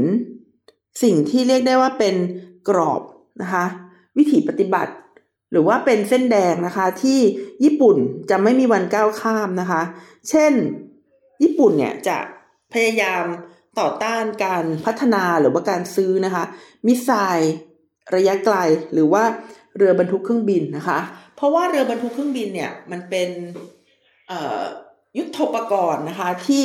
[1.03, 2.15] สิ่งที่เรียกได้ว่าเป็น
[2.69, 3.03] กรอบ
[3.43, 3.67] นะคะ
[4.19, 4.93] วิถีปฏิบัติ
[5.51, 7.21] หรือว่าเป็นเส้นแดงนะคะที่
[7.65, 7.97] ญี่ปุ่น
[8.31, 9.83] จะไม่มีวันก้าวข้ามนะคะ
[10.31, 10.53] เช่น
[11.43, 12.19] ญี่ปุ่นเนี่ยจะ
[12.73, 13.25] พยายาม
[13.79, 16.45] ต่อต้านการพัฒนาหรือว่าการซื้อนะคะ
[16.87, 17.55] มิสไซล์
[18.17, 18.57] ระยะไกล
[18.93, 19.23] หรือว่า
[19.77, 20.99] เรือบรรทุกเครื่องบินนะคะ
[21.37, 23.29] เพราะว่าเรือบรรทุกเครื่องบินเนี่ยมันเป็น
[25.19, 26.65] ยุทธปกรณ์นะคะที่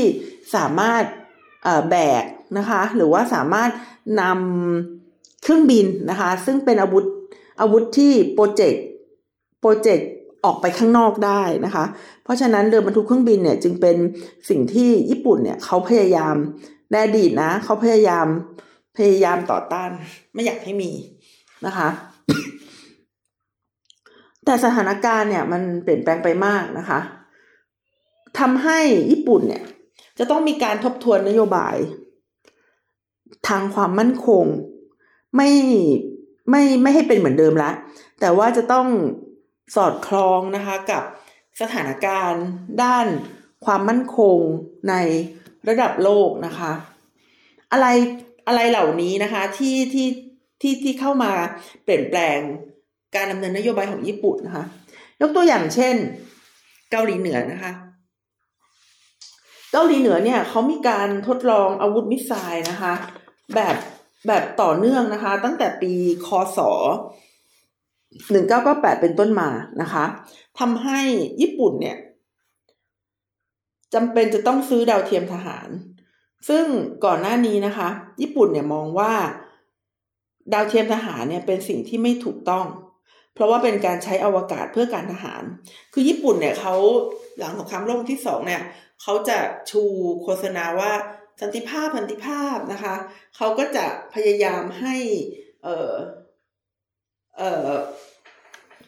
[0.56, 1.04] สามารถ
[1.90, 2.24] แบก
[2.58, 3.70] นะคะ หรือว่าสามารถ
[4.22, 7.06] นำเครื่องบินนะคะ ซึ่งเป็นอาวุธ
[7.62, 8.84] อาวุธที่โปรเจกต์
[9.62, 10.08] โปรเจกต์
[10.46, 11.86] ออกไปข้างนอกได้นะคะ
[12.24, 13.98] เพราะฉะนั้นเรือบรรทุกเครื่องบินเนี่ยจึงเป็น
[14.50, 16.36] สิ่งที่ญี่ปุ่นเนี่ยเขาพยายาม
[16.92, 18.28] ในอดีตนะเขาพยายาม
[18.98, 19.90] พยายามต่อต้าน
[20.34, 20.92] ไม่อยากให้มี
[21.66, 21.90] นะคะ
[24.46, 27.00] แต่สถานการณ์เนี่ยมันเปลี่ยนแปลงไปมากนะคะ
[28.40, 28.80] ทำให้
[29.12, 29.64] ญี่ปุ่นเนี่ย
[30.20, 31.76] จะต้องมีการทบทวนนโยบาย
[33.48, 34.46] ทางความมั่นคง
[35.38, 35.50] ไม่
[36.52, 37.72] ไม่ไม่ให้เป็นเหมือนเดิมละ
[38.20, 38.88] แต่ว่าจะต้อง
[39.76, 41.04] สอดคล้องนะคะกับ
[41.62, 42.46] สถานการณ์
[42.84, 43.08] ด้าน
[43.66, 44.38] ความมั่นคง
[44.90, 44.96] ใน
[45.70, 46.72] ระดับโลกนะคะ
[47.72, 47.88] อะไร
[48.48, 50.08] อะไรเหล่านี้นะคะที่ที่
[50.62, 51.32] ที่ที่เข้ามา
[51.84, 52.40] เปลี่ยนแปลง
[53.16, 54.66] การดำเนินนโยบายของญี่ปุ่นนะคะ
[55.22, 55.96] ยกตัวอย่างเช่น
[56.92, 57.72] เกาหลีเหนือนะคะ
[59.72, 62.94] เกาหลีเหนือเนี่ยเขามีการทดลองอาวุธมิสไซล์นะคะ
[63.56, 63.76] แบบ
[64.28, 65.94] แบบต่อเนื่องนะคะ ตั้งแต่ปี
[66.26, 66.60] คศ
[67.80, 69.50] 1998 เป็นต้นมา
[69.82, 70.06] นะคะ
[70.60, 71.00] ทำให้
[71.42, 71.98] ญี่ปุ่นเนี่ย
[73.94, 75.70] จำเป็นจะต้องซื้อดาวเทียมทหาร
[76.50, 76.66] ซึ่ง
[77.06, 77.90] ก่อนหน้านี้นะคะ
[78.22, 79.14] ญี่ปุ่นเนี่ยมองว่า
[80.54, 82.66] ดาวเทียมทหารเนี่ยเป็นสิ่งที่ไม่ถูกต้อง
[83.34, 85.44] เพราะว่าเป็นการใช้อวกาศเพื่อการทหาร
[85.94, 86.76] คือญี่ปุ่นเนี่ยเขา
[87.40, 88.62] หลังสงครามโลกที่สองเนี่ย
[89.02, 89.38] เขาจะ
[89.70, 89.84] ชู
[90.24, 90.92] โฆษณาว่า
[91.42, 92.96] สันติภาพสันติภาพนะคะ
[93.36, 94.96] เขาก็จะพยายามให้
[95.64, 95.94] เอ่อ
[97.38, 97.70] เอ่อ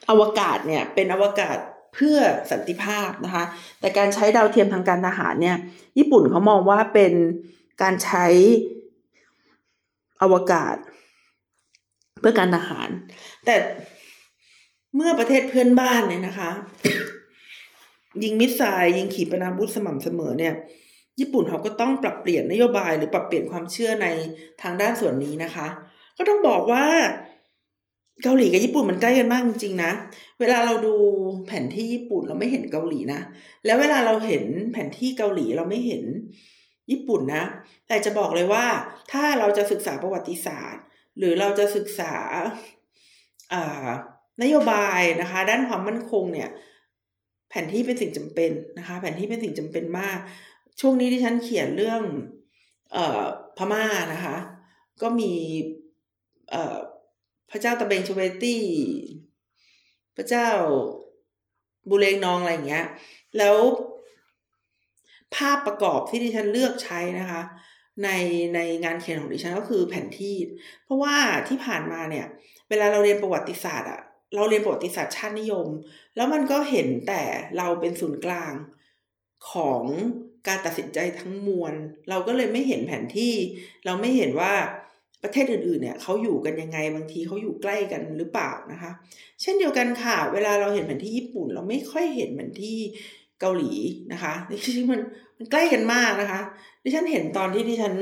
[0.10, 1.58] อวกาศเนี่ยเป็นอวกาศ
[1.95, 2.17] เพื่อ
[2.51, 3.43] สันติภาพนะคะ
[3.79, 5.58] แต่การใช้ดาวเทียมทางการทหารเนี่ย
[5.97, 7.13] ญี่ปุ่นเขามองว่าเป็น
[7.82, 8.25] การใช้
[10.21, 10.75] อวกาศ
[12.19, 12.89] เพื่อการทหาร
[13.45, 13.56] แต่
[14.95, 16.51] เมื่อประเทศเพื่อนบ้านเนี่ยนะคะ
[18.23, 20.53] ยิงมิสไซล์ยิงขีปนาวุธสม่ำเสมอเนี่ย
[21.19, 24.08] ญี่ปุ่นเขาก็ต้องปรับเปลี่ยนนโยบายหรือปรับเปลี่ยนความเชื่อใน
[24.62, 25.67] ทางด้านส่วนนี้นะคะ
[26.17, 26.86] ก็ต้องบอกว่า
[28.23, 29.91] เกาหลีกับญี่ปุ่นมันใกล้กันมากจริงๆนะ
[30.39, 30.95] เวลาเราดู
[31.47, 33.21] แผนที่ญี่ปุ่นเราไม่เห็นเกาหลีนะ
[33.65, 36.04] แล้วเวลาเราเห็นแผนที่เกาหลีเราไม่เห็น
[36.91, 37.43] ญี่ปุ่นนะ
[37.88, 38.65] แต่จะบอกเลยว่า
[39.12, 40.84] ถ้าเราจะศึกษาประวัติศาสตร์
[41.17, 42.13] หรือเราจะศึกษา
[44.43, 46.49] นโยบายนะคะ ด้านความมั่นคงเนี่ย
[47.49, 50.19] แผนที่เป็นสิ่งจำเป็นนะคะ แผนที่เป็นสิ่งจำเป็นมาก
[50.79, 52.01] ช่วงนี้ที่ฉันเขียนเรื่อง
[52.93, 53.23] เอ่อ
[53.57, 54.38] พม่านะคะ
[55.01, 55.33] ก็มี
[56.51, 56.77] เอ่อ
[57.51, 58.63] พระเจ้าตะเบงชเวตี้
[60.15, 60.49] พระเจ้า
[61.89, 62.86] บุเรงนองอะไรอย่างเงี้ย
[63.38, 63.55] แล้ว
[65.36, 67.41] ภาพประกอบที่ดิฉันเลือกใช้นะคะ
[68.03, 68.09] ใน
[68.55, 70.36] ในงานเขียนของดิฉันก็คือแผนที่
[70.83, 71.15] เพราะว่า
[71.47, 72.25] ที่ผ่านมาเนี่ย
[72.69, 74.01] เวลาเราเรียนประวัติศาสตร์อะ
[74.36, 75.67] เราเรียนประวัติศาสตร์ชาตินิยม
[76.15, 77.21] แล้วมันก็เห็นแต่
[77.57, 78.53] เราเป็นศูนย์กลาง
[79.51, 79.83] ของ
[80.47, 81.73] การตัดสินใจทั้งมวล
[82.10, 83.34] เราก็เลยไม่เห็นแผนที่
[83.86, 84.53] เราไม่เห็นว่า
[85.23, 88.91] ประเทศอื่นๆเนี่ยเขาอยู่กันยังไงบางทีเขาอยู่ใกล้กันหรือเปล่านะคะ
[89.41, 92.77] เช่นเดียวกันค่ะ เวลาเราเห็นแผนที่ญี่ปุ่น เราไม่ค่อยเห็นแผนที่
[93.39, 93.71] เกาหลี
[94.12, 95.01] นะคะนี่คือมัน
[95.38, 96.41] มันใกล้กันมากนะคะ
[96.84, 97.93] ดิฉันเห็นตอนที่ดิฉัน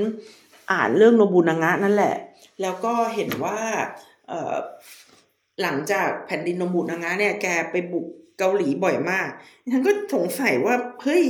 [0.72, 2.16] อ่านเรื่องโนบุนางะนั่นแหละ
[2.62, 3.60] แล้วก็เห็นว่า
[5.62, 8.08] หลังจากแผ่นดินโนบุนางะเนี่ยแกไปบุก
[8.40, 9.28] เกาหลีบ่อยมาก
[9.74, 11.26] ฉันก็สงสัยว่าเฮ้ย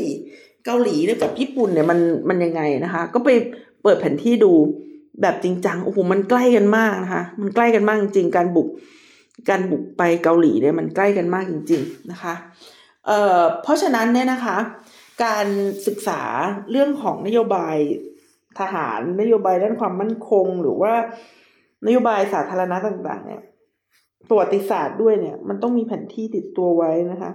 [0.65, 3.30] เกาหลีกับญี่ปุ่นเนี่ยมันมันยังไงนะคะ ก็ไป
[3.84, 4.52] เปิดแผนที่ดู
[5.21, 8.67] แบบจริงจังโอ้โหมันใกล้กันมากนะคะ มันใกล้กันมากจริงการบุก
[9.50, 12.34] การบุกไปเกาหลีเนี่ยมันใกล้กันมากจริง ๆนะคะ
[13.08, 14.58] เอ่อเพราะฉะนั้นเนี่ยนะคะ
[15.24, 15.47] การ
[15.88, 16.21] ศึกษา
[16.71, 17.76] เรื่องของนโยบาย
[18.60, 20.93] ทหารนโยบายด้านความมั่นคง หรือว่า
[21.86, 23.41] นโยบายสาธารณะต่าง ๆ เนี่ย
[24.30, 27.32] ประวัติศาสตร์ด้วยเนี่ย มันต้องมีแผนที่ติดตัวไว้นะคะ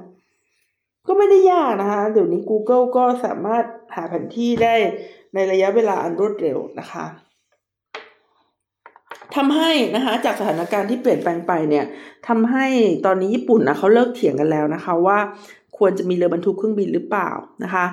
[1.07, 3.65] ก็ไม่ได้ยากนะคะ เดี๋ยวนี้ Google ก็สามารถ
[3.95, 4.75] หาแผนที่ได้
[5.35, 7.07] ในระยะเวลาอันรวดเร็วนะคะ
[9.37, 11.85] ทำให้นะคะจากสถานการณ์ที่เปลี่ยนแปลงไปเนี่ย
[12.29, 12.67] ทำให้
[13.07, 15.19] ตอนนี้ญี่ปุ่นนะเขาเลิกเถียงกันแล้วนะคะว่า
[15.79, 17.31] ควรจะมีเรือบรรทุกเครื่องบินหรือเปล่า
[17.65, 17.87] นะคะ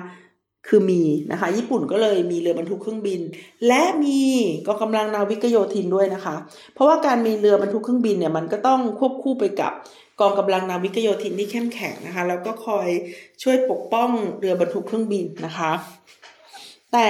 [0.68, 3.20] คือมีนะคะ ญี่ปุ่นก็เลยมีเรือบรรทุกเครื่องบิน
[3.66, 4.20] และมี
[4.66, 6.36] กองกำลังนาวิกโยธินด้วยนะคะ
[6.74, 9.72] เพราะว่าการมีเรือบรรทุกเครื่องบินเนี่ยมันก็ต้องควบคู่ไปกับ
[10.20, 12.88] กองกำลังนาวิกโยธินที่เข้มแข็งนะคะ แล้วก็คอย
[13.42, 15.72] ช่วยปกป้องเรือบรรทุกเครื่องบินนะคะ
[16.92, 17.08] แต่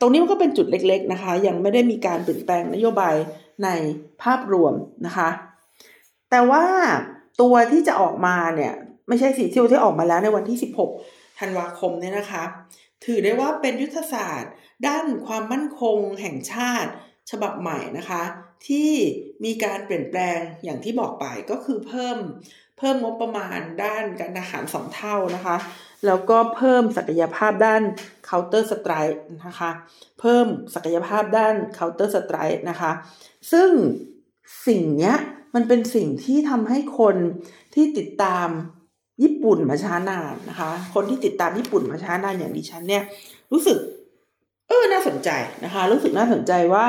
[0.00, 3.14] ตรงนี้มันก็เป็นจุดเล็กๆนะคะ ยังไม่ได้มีการเปลี่ยนแปลงนโยบาย
[3.64, 3.68] ใน
[4.22, 4.74] ภาพรวม
[5.06, 5.28] นะคะ
[6.30, 6.64] แต่ว่า
[7.40, 8.74] ตัวที่จะออกมาเนี่ย
[9.08, 10.58] ไม่ใช่สีทิวที่ออกมาแล้วในวันที่
[10.98, 12.42] 16 ธันวาคมเนี่ยนะคะ
[13.04, 14.52] ถือได้ว่าเป็นยุทธศาสตร์
[14.86, 16.90] ด้านความมั่นคงแห่งชาติ
[17.30, 18.22] ฉบับใหม่นะคะ
[18.68, 18.90] ที่
[19.44, 22.18] มีการเปลี่ยนแปลงอย่างที่บอกไปก็คือเพิ่ม
[22.78, 25.56] เพิ่มงบประมาณด้านการทหารสองเท่านะคะ
[26.06, 27.82] แล้วก็เพิ่มศักยภาพด้าน
[28.28, 29.70] counter strike นะคะ
[30.20, 32.92] เพิ่มศักยภาพด้าน counter strike นะคะ
[33.52, 33.70] ซึ่ง
[34.66, 35.16] สิ่งเนี้ย
[35.54, 37.16] มันเป็นสิ่งที่ทำให้คน
[37.74, 38.48] ที่ติดตาม
[39.22, 43.02] ญี่ปุ่นมาช้านานนะคะ คนที่ติดตามญี่ปุ่นมาช้านานอย่างดิฉันเนี่ย
[43.52, 43.78] รู้สึก
[44.68, 45.30] เออน่าสนใจ
[45.64, 46.84] นะคะ รู้สึกน่าสนใจว่า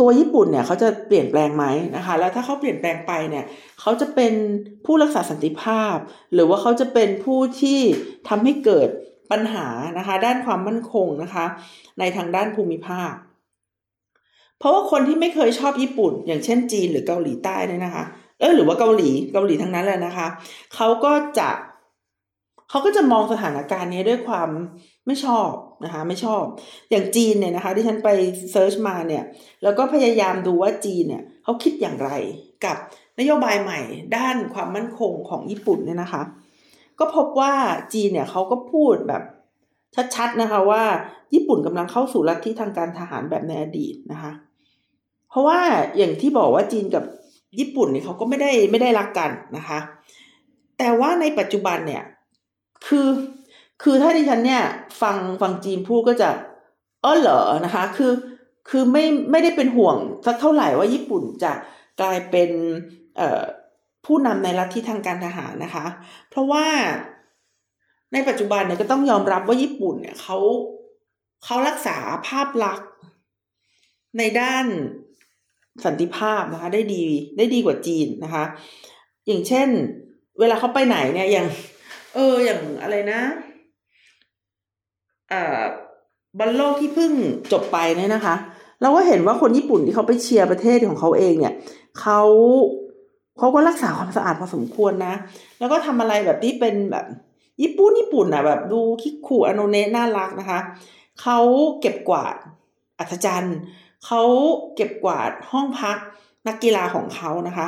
[0.00, 1.64] ตัวญี่ปุ่นเนี่ยเขาจะเปลี่ยนแปลงไหม
[1.96, 3.44] นะคะ แล้วถ้าเขาเปลี่ยนแปลงไปเนี่ย
[3.80, 4.32] เขาจะเป็น
[4.84, 5.96] ผู้รักษาสันติภาพ
[6.34, 7.80] หรือว่าเขาจะเป็นผู้ที่
[8.28, 8.88] ทำให้เกิด
[9.30, 9.66] ปัญหา
[9.98, 11.44] นะคะ ด้านความมั่นคงนะคะ
[11.98, 13.12] ในทางด้านภูมิภาค
[14.58, 18.04] เพราะว่าคนที่ไม่เคยชอบญี่ปุ่น อย่างเช่นจีนหรือเกาหลีใต้เนี่ยนะคะ
[18.40, 20.26] เออหรือว่าเกาหลีเกาหลีทั้งนั้นเลยนะคะ
[20.74, 21.48] เขาก็จะ
[22.70, 24.48] เขาก็จะมองสถานการณ์นี้ด้วยความ
[25.06, 25.50] ไม่ชอบ
[25.84, 26.44] นะคะไม่ชอบ
[26.90, 28.08] อย่างจีนเนี่ยนะคะที่ฉันไป
[28.52, 29.24] เซิร์ชมาเนี่ย
[29.62, 32.10] แล้วก็พยายามดูว่าจีนเนี่ยเขาคิดอย่างไร
[32.64, 32.76] กับ
[33.20, 33.80] นโยบายใหม่
[34.16, 36.22] ด้านความมั่นคงของญี่ปุ่นเนี่ยนะคะ
[36.98, 37.54] ก็พบว่า
[37.94, 39.22] จีนเนี่ยเขาก็พูดแบบ
[40.14, 40.82] ชัดๆนะคะว่า
[41.34, 44.32] ญี่ปุ่นกำลังเข้าสู่ลัทธิทางการทหารแบบในอดีตนะคะ
[45.28, 45.60] เพราะว่า
[45.96, 47.04] อย่างที่บอกว่าจีนกับ
[47.58, 49.78] ญี่ปุ่นเนี่ยเขาก็ไม่ได้ไม่ได้รักกันนะคะ
[50.78, 52.02] แต่ว่าในปัจจุบันเนี่ย
[52.86, 53.06] คือ
[53.82, 54.62] คือถ้าดิฉันเนี่ย
[55.02, 56.30] ฟังฟังจีนพูดก็จะ
[57.02, 58.12] เออเหรอนะคะ คือ
[58.68, 61.52] คือไม่ไม่ได้เป็นห่วงสักเท่าไหร่ว่าญี่ปุ่นจะ
[62.00, 62.50] กลายเป็น
[63.16, 63.42] เอ่อ
[64.06, 65.86] ผู้นำในรัฐที่ทางการทหารนะคะ
[66.30, 66.66] เพราะว่า
[68.12, 70.38] ในปัจจุบันเนี่ยก็ต้องยอมรับว่าญี่ปุ่นเนี่ยเขา
[71.44, 71.96] เขารักษา
[72.28, 72.88] ภาพลักษณ์
[74.18, 74.66] ในด้าน
[75.84, 77.04] สันติภาพนะคะ ได้ดี
[77.36, 78.44] ได้ดีกว่าจีนนะคะ
[79.26, 79.68] อย่างเช่น
[80.40, 81.48] เวลาเขาไปไหนเนี่ยอย่าง
[82.14, 83.20] เอออย่างอะไรนะ
[86.38, 87.12] บอลโลกที่เพิ่ง
[87.52, 88.34] จบไปเนี่ยนะคะ
[88.80, 91.54] เราก็เห็นว่าคนญี่ปุ่นที่เขาไปเชียร์ประเทศของเขาเองเนี่ย
[92.00, 92.20] เขา
[93.38, 95.14] เขาก็รักษาความสะอาดพอสมควรนะ
[95.58, 97.06] แล้วก็ทำอะไรแบบที่เป็นแบบ
[97.62, 100.58] ญี่ปุ่นญี่ปุ่นอะแบบดูคิกคูอโนเนะน่ารักนะคะ
[101.20, 101.38] เขา
[101.80, 102.34] เก็บกวาด
[102.98, 103.56] อัศจรรย์
[104.06, 104.22] เขา
[104.74, 105.98] เก็บกวาดห้องพัก
[106.46, 107.66] นักกีฬาของเขานะคะ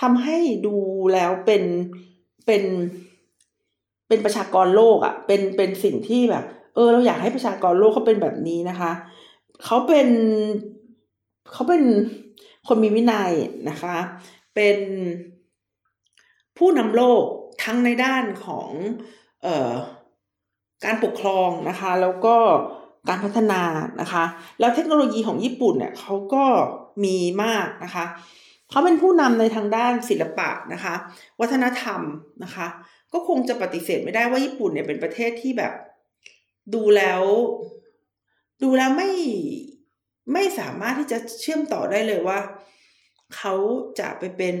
[0.00, 0.76] ทำให้ดู
[1.14, 1.62] แล้วเป็น
[2.46, 2.62] เป็น
[4.08, 6.44] เป็นประชากรโลกอะ่ะเป็นเป็นสิ่งที่แบบ
[6.76, 8.92] เออเราอยากให้ประชากรโลกเขาเป็นแบบนี้นะคะ
[9.64, 10.08] เขาเป็น
[11.52, 11.82] เขาเป็น
[12.68, 13.32] คนมีวินัย
[13.70, 13.96] นะคะ
[14.54, 14.78] เป็น
[16.58, 17.24] ผู้นำโลก
[17.64, 18.70] ทั้งในด้านของ
[19.42, 19.72] เอ่อ
[20.84, 22.36] การปกครองนะคะ แล้วก็
[23.08, 23.62] การพัฒนา
[24.00, 24.24] นะคะ
[24.60, 26.44] แล้วเทคโนโลยีของญี่ปุ่นเนี่ยเขาก็
[27.04, 28.04] มีมากนะคะ
[28.70, 30.94] เขาเป็นผู้นำในทางด้านศิลปะนะคะ
[31.40, 32.00] วัฒนธรรม
[32.44, 32.66] นะคะ
[33.12, 35.72] ก็คงจะปฏิเสธไม่ได้ว่าญี่ปุ่นเนี่ยเป็นประเทศที่แบบ
[36.74, 37.22] ดูแล้ว
[38.62, 39.10] ดูแล้วไม่
[40.32, 42.38] ไม่สามารถที่จะเชื่อมต่อได้เลยว่า
[43.36, 43.54] เขา
[43.98, 44.56] จะไปเป็น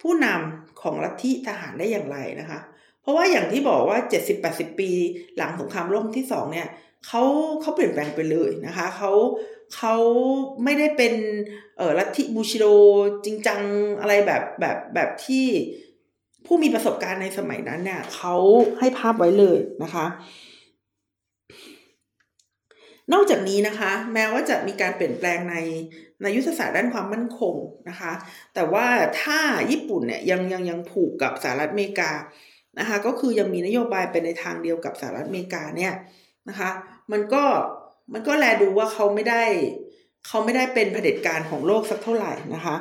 [0.00, 2.60] ผู้นำของลัทธิทหารได้อย่างไรนะคะ
[3.00, 4.90] เพราะว่าอย่างที่บอกว่าเจ็ดสิบแปดสิบปี
[5.36, 6.68] หลังสงครามโลกที่สองเนี่ย
[7.06, 7.22] เขา
[7.60, 9.12] เขาเปลี่ยนแปลงไปเลยนะคะเขา
[9.76, 9.94] เขา
[10.64, 11.14] ไม่ได้เป็น
[11.76, 12.64] เออลัทธิบูชิโด
[13.24, 13.60] จริงจัง
[14.00, 15.46] อะไรแบบแบบแบบที่
[16.46, 18.34] ผู้มีประสบการณ์ในสมัยนั้นเนี่ยเขา
[18.78, 20.06] ให้ภาพไว้เลยนะคะ
[23.12, 25.56] นอกจากนี้นะคะ แม้ว่าจะมีการเปลี่ยนแปลงใน
[26.22, 27.54] ในยุทธศาสตร์ด้านความมั่นคง
[27.88, 28.12] นะคะ
[28.54, 28.86] แต่ว่า
[29.22, 32.10] ถ้าญี่ปุ่นเนี่ยยังยังยังผูกกับสหรัฐอเมริกา
[32.78, 35.92] นะคะก็คือยังมีนโยบายเป็นในทางเดียวกับสหรัฐอเมริกาเนี่ย
[36.48, 36.70] นะคะ
[37.12, 37.44] มันก็
[38.12, 39.42] มันก็แลดูว่าเขาไม่ได้
[40.26, 42.76] เขาไม่ได้เป็นเผด็จการของโลกสักเท่าไหร่นะคะ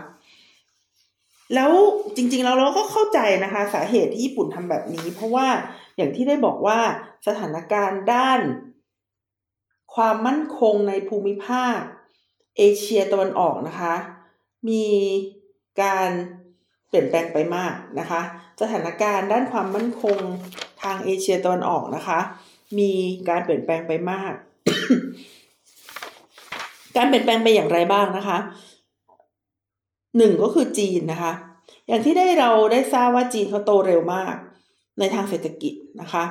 [1.55, 1.71] แล้ว
[2.15, 5.47] จริงๆแล้วเราก็เข้าใจนะคะ สาเหตุที่ญี่ปุ่นทำแบบนี้ เพราะว่า
[5.97, 6.79] อย่างที่ได้บอกว่า
[7.27, 8.39] สถานการณ์ด้าน
[9.95, 11.77] ความมั่นคงในภูมิภาค
[12.58, 13.93] เอเชียตะวันออกนะคะ
[14.69, 14.86] มี
[15.82, 16.10] การ
[16.88, 18.21] เปลี่ยนแปลงไปมากนะคะ
[18.62, 20.17] สถานการณ์ด้านความมั่นคง
[20.82, 22.19] ทางเอเชียตะวันออกนะคะ
[22.80, 22.91] มี
[23.30, 24.34] การเปลี่ยนแปลงไปมาก
[26.97, 28.38] การเปลี่ยนแปลงไปอย่างไรบ้างนะคะ
[30.17, 31.34] หนึ่งก็คือจีนนะคะ
[31.88, 34.36] อย่างที่ได้เราได้ทราบว่าจีนเขาโตเร็วมาก
[34.99, 36.23] ในทางเศรษฐกิจนะคะ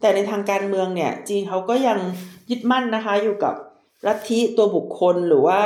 [0.00, 1.98] แต่ในทางการเมืองเนี่ย จีนเขาก็ยัง
[2.50, 3.54] ยึดมั่นนะคะ อยู่กับ
[4.06, 5.60] รัฐิตัวบุคคลหรือว่า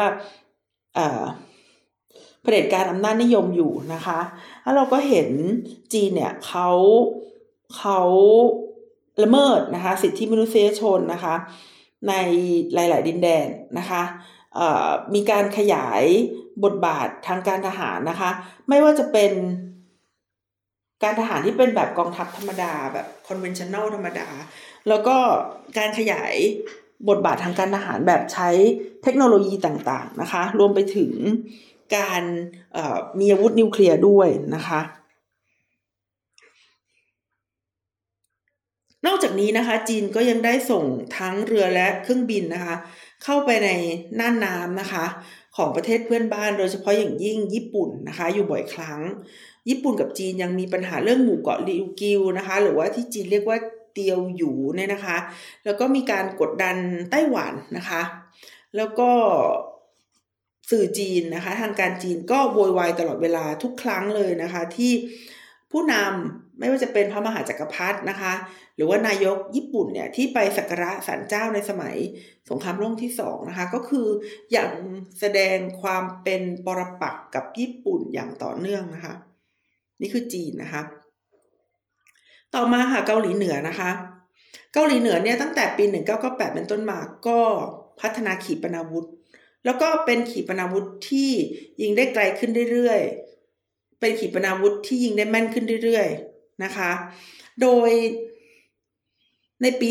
[2.43, 4.21] เผด็จการอำนาจนิยมอยู่นะคะ
[4.63, 5.29] แล้วเราก็เห็น
[5.93, 6.71] จีนเนี่ยเขา
[7.77, 8.01] เขา
[9.23, 11.35] ละเมิดนะคะ สิทธิมนุษยชนนะคะ
[12.09, 12.15] ใน
[12.75, 13.47] หลาย ๆ ดินแดน
[13.79, 14.03] นะคะ
[15.15, 16.03] มีการขยาย
[16.65, 18.31] บทบาททางการทหารนะคะ
[18.69, 19.33] ไม่ว่าจะเป็น
[21.03, 24.29] การทหารที่เป็นแบบกองทัพธรรมดาแบบ conventional ธรรมดา
[24.89, 25.17] แล้วก็
[25.79, 26.35] การขยาย
[27.09, 28.49] บทบาททางการทหารแบบใช้
[29.03, 31.13] เทคโนโลยีต่างๆนะคะ รวมไปถึง
[31.97, 32.23] การ
[33.21, 34.81] มีอาวุธนิวเคลียร์ด้วยนะคะ
[39.07, 40.85] นอกจากนี้นะคะ จีนก็ยังได้ส่ง
[41.19, 42.75] ทั้งเรือและเครื่องบินนะคะ
[43.25, 43.71] เข้าไปใน
[44.19, 45.05] น่านน้ำนะคะ
[45.57, 49.01] ของประเทศเพื่อนบ้านโดยเฉพาะอย่างยิ่งญี่ปุ่นนะคะ อยู่บ่อยครั้ง
[49.69, 53.59] ญี่ปุ่นกับจีนยังมีปัญหาเรื่องหมู่เกาะริวกิวนะคะ หรือว่าที่จีนเรียกว่า
[53.93, 55.17] เตียวหยูเนี่ยนะคะ
[55.65, 56.77] แล้วก็มีการกดดัน
[57.11, 58.03] ไต้หวันนะคะ
[58.77, 59.11] แล้วก็
[60.71, 64.93] สื่อจีนนะคะ ทางการจีนก็โวยวายตลอดเวลาทุกครั้งเลยนะคะ ที่
[65.71, 68.33] ผู้นำไม่ว่าจะเป็นพระมหาจักรพรรดินะคะ
[68.77, 71.97] หรือว่านายกญี่ปุ่นเนี่ยที่ไปสักการะศาลเจ้าในสมัย
[72.51, 74.07] สงครามโลกที่สองนะคะ ก็คือ
[74.53, 74.71] อย่าง
[75.21, 79.15] แสดงความเป็นปรปักษ์กับญี่ปุ่นอย่างต่อเนื่องนะคะ
[80.03, 80.83] นี่คือจีนนะคะ
[82.55, 83.91] ต่อมาค่ะเกาหลีเหนือนะคะ
[84.75, 85.85] เกาหลีเหนือเนี่ยตั้งแต่ปี
[86.21, 87.41] 1998 เป็นต้นมาก็
[88.01, 89.07] พัฒนาขีปนาวุธ
[89.65, 91.31] แล้วก็เป็นขีปนาวุธที่
[91.83, 96.91] ยิงได้ไกลขึ้นเรื่อยๆ เป็นขีปนาวุธที่ยิงได้แม่นขึ้นเรื่อยๆนะคะ
[97.61, 97.91] โดย
[99.63, 99.89] ในปี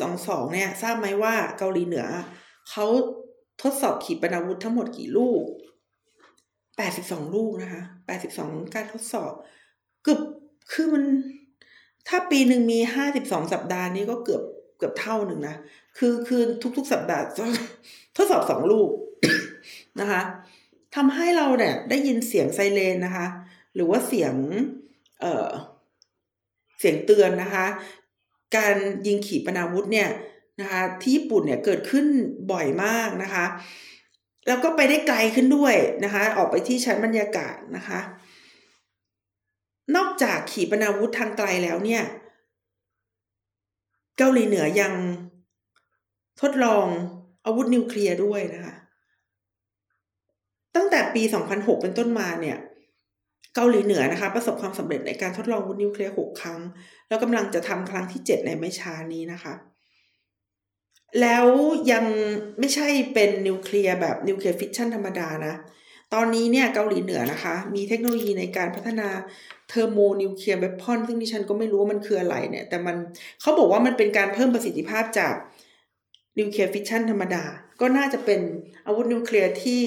[0.00, 2.06] 2022 เนี่ยทราบไหมว่าเกาหลีเหนือ
[2.70, 2.86] เขา
[3.62, 5.42] ทดสอบขีปนาวุธทั้งหมดกี่ลูก
[6.78, 7.82] 82ลูกนะคะ
[8.28, 9.32] 82การทดสอบ
[10.02, 10.20] เกือบ
[10.72, 11.04] คือมัน
[12.08, 12.78] ถ้าปีหนึ่งมี
[13.16, 14.42] 52สัปดาห์นี้ก็เกือบ
[14.78, 15.56] เกือบเท่าหนึ่งนะ
[15.98, 16.42] คือคือ
[16.76, 17.24] ทุก ๆ สัปดาห์
[18.16, 18.90] ทดสอบสองลูก
[20.00, 20.20] นะคะ
[20.94, 23.26] ทำให้เราเนี่ยได้ยินเสียงไซเรนนะคะ
[23.74, 24.34] หรือว่าเสียง
[25.20, 25.48] เอ่อ
[26.78, 27.66] เสียงเตือนนะคะ
[28.56, 30.08] การยิงขีปนาวุธเนี่ย
[30.60, 32.06] นะคะ ที่ญี่ปุ่นเนี่ยเกิดขึ้น
[32.52, 33.44] บ่อยมากนะคะ
[34.46, 35.74] แล้วก็ไปได้ไกลขึ้นด้วย
[36.04, 38.00] นะคะ ออกไปที่ชั้นบรรยากาศนะคะ
[39.96, 42.02] นอกจากขีปนาวุธทางไกลแล้วเนี่ย
[44.18, 44.92] เกาหลีเหนือยัง
[46.40, 46.86] ทดลอง
[47.46, 48.74] อาวุธนิวเคลียร์ด้วยนะคะ
[50.76, 52.58] ตั้งแต่ปี 2006 เป็นต้นมาเนี่ย
[53.54, 56.60] เกาหลีเหนือนะคะ ประสบความสำเร็จในการทดลองอาวุธนิวเคลียร์ 6 ครั้ง
[57.08, 59.54] แล้วกำลังจะทำครั้งที่ 7 ในไม่ช้านี้นะคะ
[61.20, 61.46] แล้ว
[61.92, 62.04] ยัง
[62.58, 65.54] ไม่ใช่เป็นนิวเคลียร์แบบ nuclear fission ธรรมดานะ
[66.14, 69.08] ตอนนี้เนี่ยเกาหลีเหนือนะคะ มีเทคโนโลยีในการพัฒนา
[69.68, 72.96] thermonuclear weapon ซึ่งดิฉันก็ไม่รู้ว่ามันคืออะไรเนี่ย แต่มัน
[73.40, 75.34] เขาบอกว่ามันเป็นการเพิ่มประสิทธิภาพจาก
[76.38, 77.44] nuclear fission ธรรมดา
[77.80, 78.40] ก็น่าจะเป็น
[78.86, 79.84] อาวุธนิวเคลียร์ที่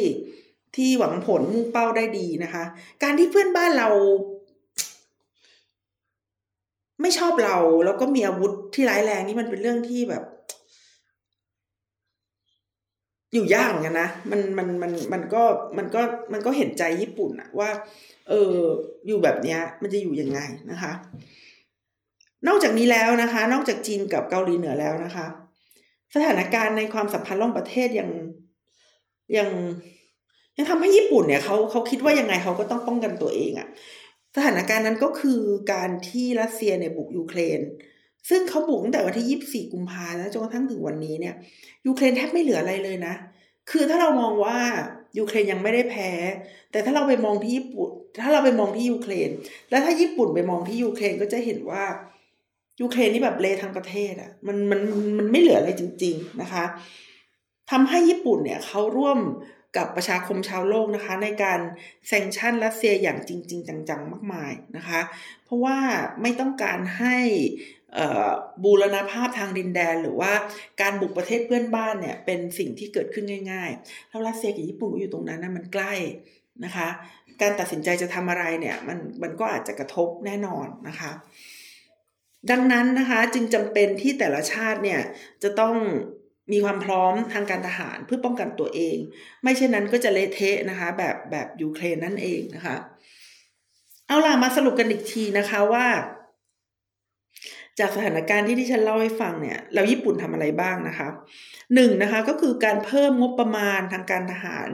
[0.75, 2.63] ที่หวังผลมุ่งเป้าได้ดีนะคะ
[3.03, 3.89] การที่เพื่อนบ้านเรา
[7.01, 10.23] ไม่ชอบเราแล้วก็มีอาวุธที่ร้ายแรงนี่มันเป็นเรื่องที่แบบ
[13.35, 15.43] อยู่ยากเหมือนกันนะมันมันมันมันก็
[15.77, 16.01] มันก็
[16.33, 17.69] มันก็เห็นใจญี่ปุ่นอะว่า
[18.29, 18.55] เออ
[19.07, 20.39] อยู่แบบเนี้ย มันจะอยู่ยังไง
[20.71, 20.91] นะคะ
[22.47, 25.25] นอกจากนี้แล้วนะคะ นอกจากจีนกับเกาหลีเหนือแล้วนะคะ
[26.15, 28.09] สถานการณ์ในความสัมพันธ์ระหว่างประเทศยัง
[29.37, 29.49] ยัง
[30.57, 33.67] ยังทำให้ญี่ปุ่นเนี่ยเขาเขาคิดว่ายังไงเขาก็ต้องป้องกันตัวเองอะ
[34.35, 35.41] สถานการณ์นั้นก็คือ
[35.73, 37.59] การที่รัสเซียเนี่ยบุกยูเครน
[38.29, 41.35] ซึ่งเขาบุกตั้งแต่วันที่ยี่บสี่กุมภาแล้วจนกระทั่งถึงวันนี้เนี่ย
[41.87, 43.13] ยูเครนแทบไม่เหลืออะไรเลยนะ
[43.69, 44.59] คือถ้าเรามองว่า
[45.17, 46.11] ยูเครนยังไม่ได้แพ้
[46.71, 47.89] แต่ถ้าเราไปมองที่ญี่ปุ่น
[48.21, 49.29] ถ้าเราไปมองที่ยูเครน
[49.69, 51.83] แล้วถ้าญี่ปุ่นไปมองที่ยูเครนก็จะเห็นว่า
[52.81, 54.79] ยูเครนนี่แบบเละทั้งประเทศอะ่ะ มันมัน
[55.17, 56.65] มันไม่เหลืออะไรจริง ๆนะคะ
[57.71, 59.19] ทำให้ญี่ปุ่นเนี่ยเขาร่วม
[59.77, 61.59] กับประชาคมชาวโลกนะคะ ในการ
[62.07, 65.01] แซงชั่นรัสเซียอย่างจริง ๆ จังๆ มากมายนะคะ
[65.43, 65.77] เพราะว่า
[66.21, 67.17] ไม่ต้องการให้
[68.63, 70.31] บูรณาภาพทางดินแดน หรือว่า
[70.81, 75.93] การบุกประเทศเพื่อนบ้านเนี่ยเป็นสิ่งที่เกิดขึ้นง่ายๆแล้วรัสเซียกับญี่ปุ่นอยู่ตรงนั้นนะมันใกล้
[76.65, 76.87] นะคะ
[77.41, 81.11] การตัดสินใจจะทำอะไรเนี่ยมันมันก็อาจจะกระทบแน่นอนนะคะ
[82.51, 85.01] ดังนั้นนะคะจึงจำเป็นที่แต่ละชาติเนี่ย
[85.43, 85.75] จะต้อง
[86.51, 88.97] มีความพร้อมทางการทหารเพื่อป้องกันตัวเอง
[89.43, 92.75] ไม่เช่นนั้นก็จะเละเทะนะคะ แบบแบบยูเครนนั่นเองนะคะ
[94.07, 95.85] เอาล่ะมาสรุปกันอีกทีนะคะว่า
[97.79, 101.07] จากสถานการณ์ที่ที่ฉันเล่าให้ฟังเนี่ยเราญี่ปุ่นทำอะไรบ้างนะคะ
[101.75, 104.69] หนึ่งนะคะก็คือการเพิ่มงบประมาณทางการทหาร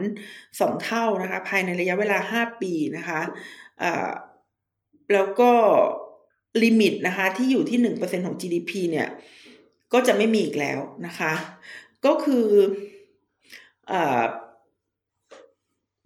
[0.59, 4.11] สองเท่านะคะ ภายในระยะเวลาห้าปีนะคะะ
[5.13, 5.51] แล้วก็
[6.63, 9.07] ลิมิตนะคะที่อยู่ที่หนึ่งเปอร์เซ็นของ GDP เนี่ย
[9.93, 11.33] ก็จะไม่มีอีกแล้วนะคะ
[12.05, 12.47] ก็คือ
[13.91, 13.93] อ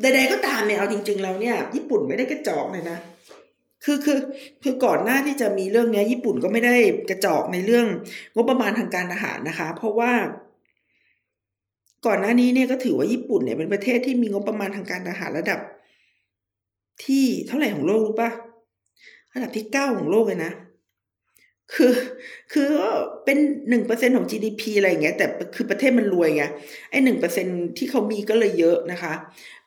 [0.01, 2.97] ใดๆก็ตามเนี่ยเอาจริง ๆ แล้วเนี่ย ญี่ปุ่นไม่ได้กระจอกเลยนะ
[3.86, 4.19] คือคือ
[4.63, 6.75] คือก่อนหน้าที่จะมีเรื่องนี้ญี่ปุ่นก็ไม่ได้
[7.10, 7.88] กระจอกในเรื่อง
[8.36, 10.13] งบประมาณทางการทหารนะคะ เพราะว่า
[12.06, 15.60] ก่อนหน้านี้เนี่ยก็ถือว่าญี่ปุ่นเนี่ยเป็นประเทศที่มีงบประมาณทางการทหารระดับ
[17.06, 18.29] ที่เท่าไหร่ของโลกรู้ปะ
[19.33, 20.52] ระดับที่เก้าของโลกเลยนะ
[21.73, 21.93] คือ
[22.53, 22.69] คือ
[23.25, 23.37] เป็น
[23.69, 26.43] หนึ่งเปอร์เซ็นของ GDP อะไรอย่างเงี้ย แต่คือประเทศมันรวยไง
[26.91, 27.47] ไอ้หนึ่งเปอร์เซ็น
[27.77, 29.13] ที่เขามีก็เลยเยอะนะคะ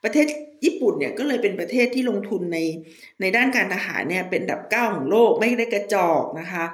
[0.05, 0.27] ประเทศ
[0.65, 2.59] ญี่ปุ่นเนี่ยก็เลยเป็นประเทศที่ลงทุนใน
[3.21, 6.65] ในด้านการทหารเนี่ย เป็นดับเก้าของโลกไม่ได้กระจอกนะคะ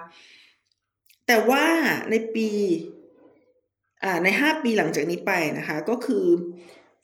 [1.26, 1.64] แต่ว่า
[2.10, 2.48] ในปี
[4.04, 6.24] อ่าในห้าปีหลังจากนี้ไปนะคะ ก็คือ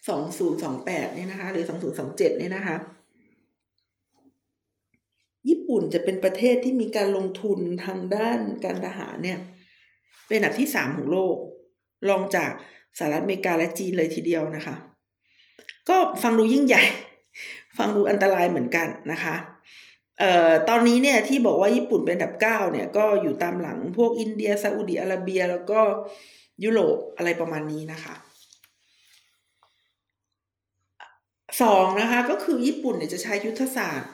[0.09, 2.77] สองศูนย์สองแปดเนี่ยนะคะ หรือสองศูนย์สองเจ็ดเนี่ยนะคะ
[5.49, 9.39] ญี่ปุ่นจะเป็นประเทศที่มีการลงทุนทางด้านการทหารเนี่ย
[10.29, 11.37] เป็นอันดับที่สามของโลก
[12.09, 12.51] รองจาก
[12.99, 14.75] สหรัฐอเมริกาและจีนเลยทีเดียวนะคะ
[15.89, 16.83] ก็ฟังดูยิ่งใหญ่
[17.79, 19.37] ฟังดูอันตรายเหมือนกันนะคะ
[20.19, 25.81] เอ่อตอนนี้เนี่ยที่บอกว่าญี่ปุ่นเป็นอันดับเก้าเนี่ยก็อยู่ตามหลังพวกอินเดียซาอุดีอาระเบีย แล้วก็
[26.65, 28.15] ยุโรปอะไรประมาณนี้นะคะ
[31.63, 34.11] สองนะคะก็คือญี่ปุ่นเนี่ยจะใช้ยุทธศาสตร์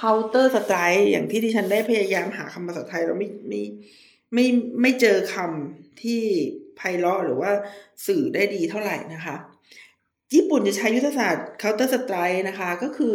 [0.00, 3.62] counter strike อย่างที่ที่ฉันได้พยายามหาคำภาษาไทยเราไม่ไม่
[4.34, 4.46] ไม่
[4.80, 6.20] ไม่เจอคำที่
[6.76, 7.50] ไพเราะหรือว่า
[8.06, 9.36] สื่อได้ดีเท่าไหร่นะคะ
[10.34, 13.14] ญี่ปุ่นจะใช้ยุทธศาสตร์ counter strike นะคะ ก็คือ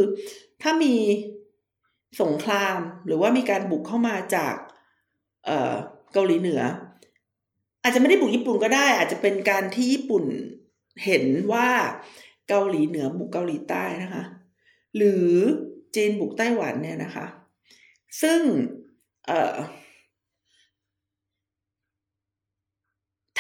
[0.62, 0.96] ถ้ามี
[2.22, 4.56] สงครามหรือว่ามีการบุกเข้ามาจาก
[5.46, 6.62] เเกาหลีเหนือ
[7.84, 10.26] อาจจะไม่ได้บุกญี่ปุ่นก็ได้ อาจจะเป็นการที่ญี่ปุ่น
[11.06, 11.70] เห็นว่า
[12.50, 14.24] เกาหลีเหนือบุกเกาหลีใต้นะคะ
[14.98, 15.30] หรือ
[15.96, 17.26] จีนบุกไต้หวันเนี่ยนะคะ
[18.22, 18.40] ซึ่ง
[19.28, 19.56] เอ่อ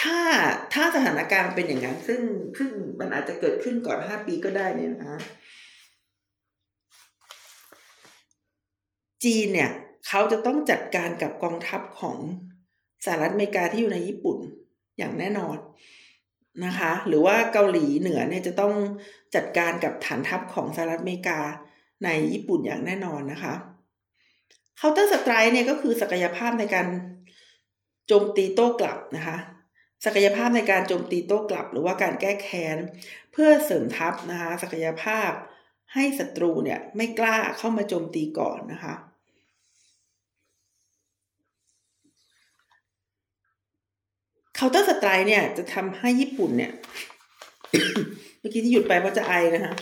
[0.01, 0.19] ถ้า
[0.73, 2.21] ถ้าสถานการณ์เป็นอย่างนั้น ซึ่ง
[2.57, 5.19] ซึ่งมันอาจจะเกิดขึ้นก่อนห้าปีก็ได้เนี่ยนะคะ
[9.23, 9.71] จีนเนี่ย
[10.07, 12.17] เขาจะต้องจัดการกับกองทัพของ
[13.05, 14.37] สหรัฐอเมริกาที่อยู่ในญี่ปุ่น
[14.97, 15.57] อย่างแน่นอน
[16.65, 18.73] นะคะ หรือว่าเกาหลีเหนือเนี่ยจะต้อง
[19.35, 21.39] จัดการกับฐานทัพของสหรัฐอเมริกา
[22.03, 23.53] ในญี่ปุ่นอย่างแน่นอนนะคะ
[24.77, 26.87] counterstrike เนี่ยก็คือศักยภาพในการ
[28.07, 29.37] โจมตีโต้กลับนะคะ
[30.05, 32.77] ศักยภาพในการโจมตีโต้กลับ หรือว่าการแก้แค้น
[33.31, 35.31] เพื่อเสริมทัพนะคะ ศักยภาพ
[35.93, 38.93] ให้ศัตรูเนี่ยไม่กล้าเข้ามาโจมตีก่อนนะคะ
[44.55, 46.71] counterstrike เนี่ยจะทำให้ญี่ปุ่นเนี่ย
[48.39, 49.73] เมื่อกี้ที่หยุดไปเพราะจะไอนะคะ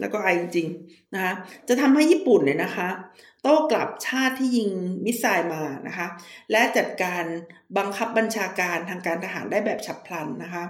[0.00, 1.32] แล้วก็ไอจริงๆนะคะ
[1.68, 2.88] จะทำให้ญี่ปุ่นเนี่ยนะคะ
[3.42, 4.70] โต้กลับชาติที่ยิง
[5.04, 6.06] missile มานะคะ
[6.50, 7.24] และจัดการ
[7.78, 10.64] บังคับบัญชาการทางการทหารได้แบบฉับพลันนะคะ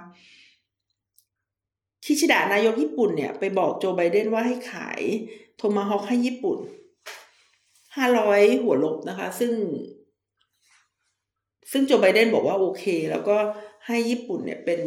[2.04, 5.00] คิชิดะนายกญี่ปุ่นเนี่ยไปบอกโจไบเดนว่าให้ขาย
[5.56, 6.58] โทมาฮอกให้ญี่ปุ่น
[7.96, 9.52] ห้าร้อยหัวรบนะคะ ซึ่ง
[11.72, 13.36] ซึ่งโจไบเดนบอกว่าโอเค แล้วก็
[13.86, 14.80] ให้ญี่ปุ่นเนี่ยเป็น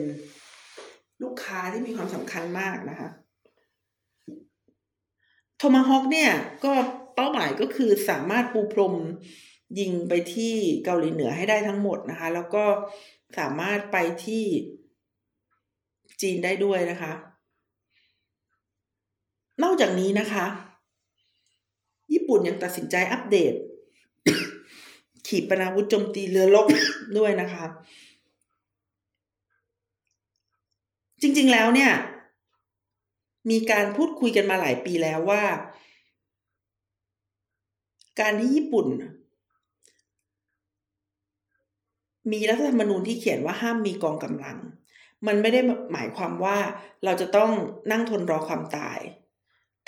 [1.24, 3.10] ลูกค้าที่มีความสำคัญมากนะคะ
[5.64, 6.32] โทมาฮอกเนี่ย
[6.66, 6.74] ก็
[7.16, 8.96] เป้าหมายก็คือสามารถปูพรม
[9.80, 10.56] ยิงไปที่
[10.86, 12.66] เกาหลีเหนือให้ได้ทั้งหมดนะคะ แล้วก็
[13.38, 14.44] สามารถไปที่
[16.22, 17.14] จีนได้ด้วยนะคะ
[19.64, 20.46] นอกจากนี้นะคะ
[22.14, 23.54] ญี่ปุ่นยังตัดสินใจอัปเดต
[25.28, 26.68] ขีปนาวุธโจมตีเรือรบ
[27.18, 27.66] ด้วยนะคะ
[31.22, 31.92] จริงๆแล้วเนี่ย
[33.50, 35.44] มีการพูดคุยกันมาหลายปีแล้วว่า
[38.20, 38.88] การที่ญี่ปุ่น
[42.32, 44.58] มีรัฐธรรมนูญที่เขียนว่าห้ามมีกองกำลัง
[45.28, 45.62] มันไม่ได้
[45.94, 46.58] หมายความว่า
[47.04, 47.52] เราจะต้อง
[47.92, 49.00] นั่งทนรอความตาย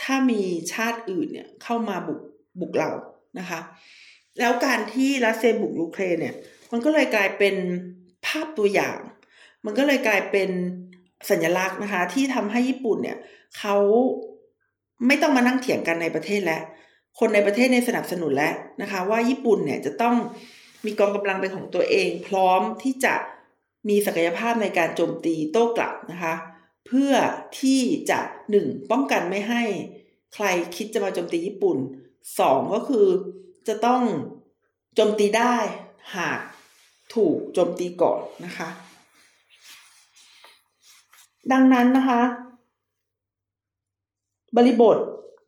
[0.02, 0.42] ถ้ามี
[0.74, 2.22] ชาติอื่นเนี่ยเข้ามาบุก
[2.60, 2.92] บุกเรา
[3.40, 3.60] นะคะ
[4.40, 6.36] แล้วการที่รัสเซียบุกยูเครนเนี่ย
[6.72, 7.56] มันก็เลยกลายเป็น
[8.26, 8.98] ภาพตัวอย่าง
[9.66, 10.50] มันก็เลยกลายเป็น
[11.30, 13.18] สัญลักษณ์นะคะ ที่ทำให้ญี่ปุ่นเนี่ย
[13.58, 13.78] เขา
[15.08, 16.62] ไม่ต้องมานั่งเถียงกันในประเทศแล้ว
[17.20, 20.16] คนในประเทศในสนับสนุนแล้วนะคะ ว่าญี่ปุ่นเนี่ยจะต้อง
[20.86, 23.16] มีกองกำลังเป็นของตัวเอง พร้อมที่จะ
[23.90, 26.34] มีศักยภาพในการโจมตีโต้กลับนะคะ
[26.88, 27.14] เพื่อ
[27.60, 28.20] ที่จะ
[28.52, 29.64] หนึ่งป้องกันไม่ให้
[30.34, 30.46] ใคร
[30.76, 31.78] คิดจะมาโจมตีญี่ปุ่น
[32.40, 33.08] สองก็คือ
[33.68, 34.02] จะต้อง
[34.96, 35.56] โจมตีได้
[36.16, 36.40] หาก
[37.16, 38.70] ถูกโจมตีก่อนนะคะ
[41.52, 42.22] ดังนั้นนะคะ
[44.58, 44.98] บริบท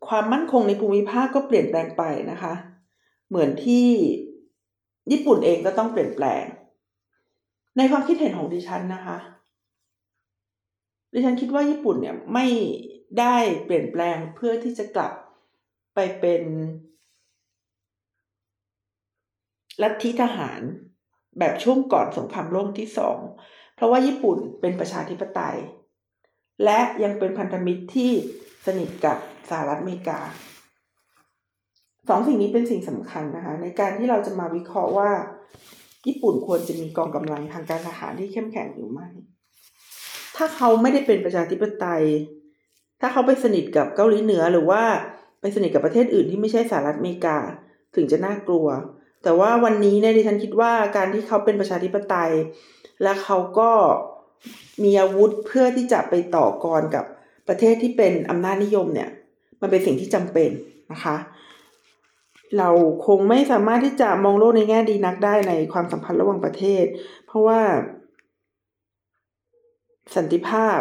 [0.07, 2.53] ความมั่นคงในภูมิภาคก็เปลี่ยนแปลงไปนะคะ
[3.29, 3.87] เหมือนที่
[5.11, 6.43] ญี่ปุ่นเองก็ต้องเปลี่ยนแปลง
[7.77, 9.17] ในความคิดเห็นของดิฉันนะคะ
[11.13, 12.45] ดิฉันคิดว่าญี่ปุ่นเนี่ยไม่
[13.19, 13.35] ได้
[13.65, 15.11] เปลี่ยนแปลงเพื่อที่จะกลับ
[15.95, 16.43] ไปเป็น
[19.81, 20.61] ลัทธิทหาร
[21.39, 23.19] แบบช่วงก่อนสงครามโลกที่สอง
[23.75, 25.57] เพราะว่าญี่ปุ่นเป็นประชาธิปไตย
[26.63, 28.11] และยังเป็นพันธมิตรที่
[28.65, 29.17] สนิทกับ
[29.49, 30.19] สหรัฐอเมริกา
[32.09, 35.11] สองสิ่งนี้เป็นสิ่งสำคัญนะคะ ในการที่เราจะมาวิเคราะห์ว่า
[36.07, 39.07] ญี่ปุ่นควรจะมีกองกำลังทางการทหารที่เข้มแข็งหรือไม่
[40.37, 42.05] ถ้าเขาไม่ได้เป็นประชาธิปไตย
[43.01, 44.83] ถ้าเขาไปสนิทกับเกาหลีเหนือหรือว่า
[45.41, 47.37] ไปสนิทกับประเทศอื่นที่ไม่ใช่สหรัฐอเมริกา
[47.95, 48.67] ถึงจะน่ากลัว
[49.23, 52.31] แต่ว่าวันนี้เนี่ยดิฉันคิดว่าการที่เขาเป็นประชาธิปไตย
[53.03, 53.71] และเขาก็
[54.83, 57.05] มีอาวุธเพื่อที่จะไปต่อกรกับ
[57.47, 59.09] ประเทศที่เป็นอำนาจนิยมเนี่ย
[59.61, 60.49] มันเป็นสิ่งที่จำเป็น
[60.91, 61.15] นะคะ
[62.57, 62.69] เรา
[63.05, 66.85] คงไม่สามารถที่จะมองโลกในแง่ดีนักได้ในความสัมพันธ์ระหว่างประเทศ
[67.25, 67.61] เพราะว่า
[70.15, 70.79] สันติภาพ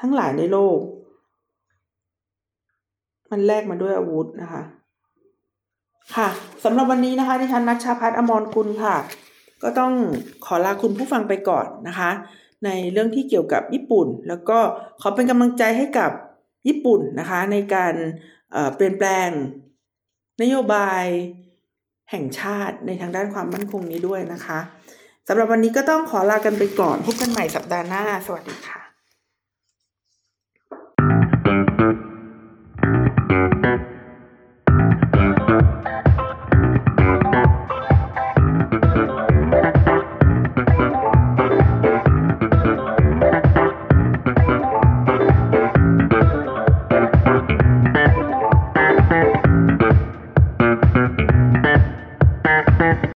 [0.00, 0.78] ทั้งหลายในโลก
[3.30, 4.62] มันแลกมาด้วยอาวุธนะคะ
[6.16, 6.28] ค่ะ
[6.64, 8.96] สำหรับวันนี้นะคะที่ฉันนัชชาพัฒน์อมรกุลค่ะ
[9.62, 9.92] ก็ต้อง
[10.46, 12.10] ขอลาคุณผู้ฟังไปก่อนนะคะ
[12.64, 14.58] ในเรื่องที่เกี่ยวกับญี่ปุ่น แล้วก็
[15.00, 16.10] ขอเป็นกำลังใจให้กับ
[16.66, 17.94] ญี่ปุ่นนะคะในการ
[18.76, 19.28] เปลี่ยนแปลง
[20.42, 21.04] นโยบาย
[22.10, 24.58] แห่งชาติในทางด้านความมั่นคงนี้ด้วยนะคะ
[25.28, 28.80] สำหรับวันนี้ก็ต้องขอลากันไปก่อน พบกันใหม่สัปดาห์หน้า สวัสดีค่ะ
[33.62, 33.89] Thank you.